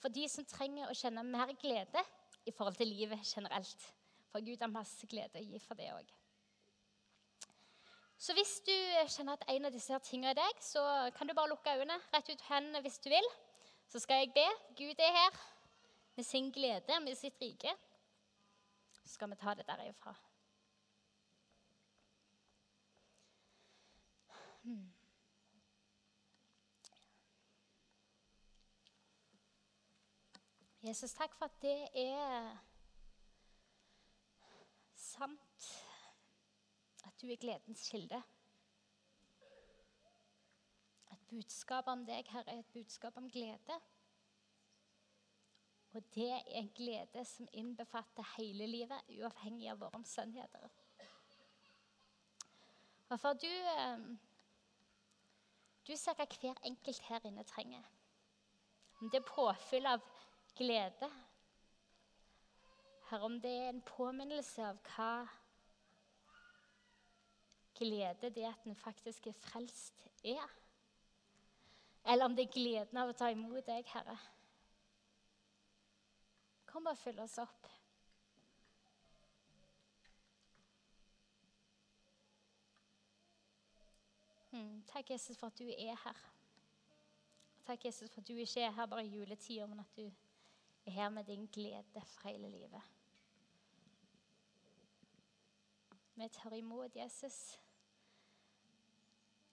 for 0.00 0.12
de 0.12 0.28
som 0.28 0.44
trenger 0.48 0.88
å 0.88 0.96
kjenne 0.96 1.24
mer 1.24 1.52
glede 1.60 2.04
i 2.46 2.52
forhold 2.52 2.76
til 2.78 2.92
livet 2.92 3.24
generelt. 3.24 3.88
For 4.28 4.44
Gud 4.44 4.60
har 4.60 4.72
masse 4.72 5.08
glede 5.08 5.40
å 5.40 5.44
gi 5.44 5.60
for 5.64 5.78
det 5.78 5.88
òg. 5.96 6.15
Så 8.18 8.32
hvis 8.32 8.60
du 8.66 8.72
kjenner 9.12 9.36
at 9.36 9.44
en 9.52 9.68
av 9.68 9.74
disse 9.74 9.98
tingene 10.06 10.32
er 10.32 10.38
deg, 10.38 10.62
så 10.64 10.82
kan 11.16 11.28
du 11.28 11.34
bare 11.36 11.50
lukke 11.52 11.74
øynene, 11.76 11.98
rett 12.14 12.30
ut 12.32 12.46
hendene 12.48 12.80
hvis 12.84 12.98
du 13.04 13.10
vil. 13.12 13.28
Så 13.88 14.00
skal 14.02 14.24
jeg 14.24 14.32
be. 14.34 14.46
Gud 14.78 15.02
er 15.04 15.12
her 15.12 15.40
med 16.16 16.24
sin 16.24 16.50
glede, 16.52 17.00
med 17.04 17.14
sitt 17.14 17.36
rike. 17.42 17.76
Så 18.92 19.08
skal 19.08 19.30
vi 19.30 19.36
ta 19.36 19.54
det 19.54 19.66
derifra. 19.68 20.14
Hmm. 24.62 24.92
Jesus, 30.82 31.12
takk 31.12 31.34
for 31.34 31.44
at 31.44 31.62
det 31.62 31.88
er 31.94 32.56
sant 34.94 35.45
du 37.20 37.28
er 37.30 37.36
gledens 37.40 37.88
kilde. 37.90 38.22
At 41.10 41.18
budskap 41.30 41.86
om 41.88 42.06
deg, 42.06 42.28
Herre, 42.32 42.54
er 42.54 42.64
et 42.64 42.72
budskap 42.74 43.16
om 43.16 43.30
glede. 43.30 43.80
Og 45.96 46.02
det 46.14 46.30
er 46.30 46.42
en 46.60 46.72
glede 46.76 47.24
som 47.24 47.48
innbefatter 47.52 48.34
hele 48.36 48.66
livet, 48.66 49.06
uavhengig 49.08 49.70
av 49.70 49.80
våre 49.80 50.00
omstendigheter. 50.00 50.68
Og 53.08 53.20
for 53.20 53.32
du, 53.32 53.48
eh, 53.48 54.02
du 55.86 55.96
ser 55.96 56.18
hva 56.18 56.26
hver 56.26 56.58
enkelt 56.64 57.00
her 57.08 57.24
inne 57.24 57.44
trenger. 57.44 57.86
Om 59.00 59.10
det 59.10 59.20
er 59.20 59.30
påfyll 59.30 59.86
av 59.86 60.04
glede, 60.56 61.10
Herre, 63.06 63.24
om 63.24 63.40
det 63.40 63.50
er 63.50 63.68
en 63.68 63.82
påminnelse 63.86 64.64
av 64.66 64.78
hva 64.82 65.28
glede 67.78 68.30
det 68.34 68.44
at 68.48 68.66
en 68.66 68.76
faktisk 68.76 69.26
er 69.26 69.32
frelst, 69.32 70.06
er. 70.24 70.48
Eller 72.06 72.24
om 72.24 72.36
det 72.36 72.46
er 72.46 72.52
gleden 72.54 72.98
av 72.98 73.10
å 73.10 73.16
ta 73.18 73.30
imot 73.34 73.66
deg, 73.66 73.86
Herre. 73.90 74.16
Kom 76.66 76.86
og 76.86 76.98
fyll 76.98 77.18
oss 77.22 77.38
opp. 77.42 77.68
Mm, 84.52 84.82
takk, 84.88 85.10
Jesus, 85.10 85.36
for 85.36 85.50
at 85.50 85.58
du 85.58 85.66
er 85.68 85.98
her. 86.04 86.22
Takk, 87.66 87.84
Jesus, 87.84 88.10
for 88.12 88.22
at 88.22 88.28
du 88.28 88.36
ikke 88.38 88.62
er 88.62 88.70
her 88.76 88.86
bare 88.86 89.04
i 89.04 89.10
juletida, 89.16 89.66
men 89.66 89.82
at 89.82 89.96
du 89.96 90.06
er 90.86 90.90
her 90.90 91.08
med 91.08 91.24
din 91.24 91.48
glede 91.52 91.84
for 91.92 92.28
hele 92.28 92.48
livet. 92.48 92.82
Vi 96.14 96.28
tar 96.28 96.54
imot 96.54 96.96
Jesus 96.96 97.58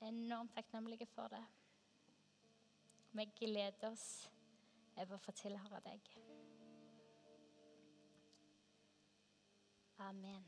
enormt 0.08 0.56
takknemlige 0.56 1.08
for 1.16 1.28
det. 1.28 1.44
Vi 3.12 3.26
gleder 3.40 3.92
oss 3.92 4.30
over 4.98 5.18
å 5.18 5.22
få 5.22 5.34
tilhøre 5.38 5.82
deg. 5.86 6.14
Amen. 10.04 10.48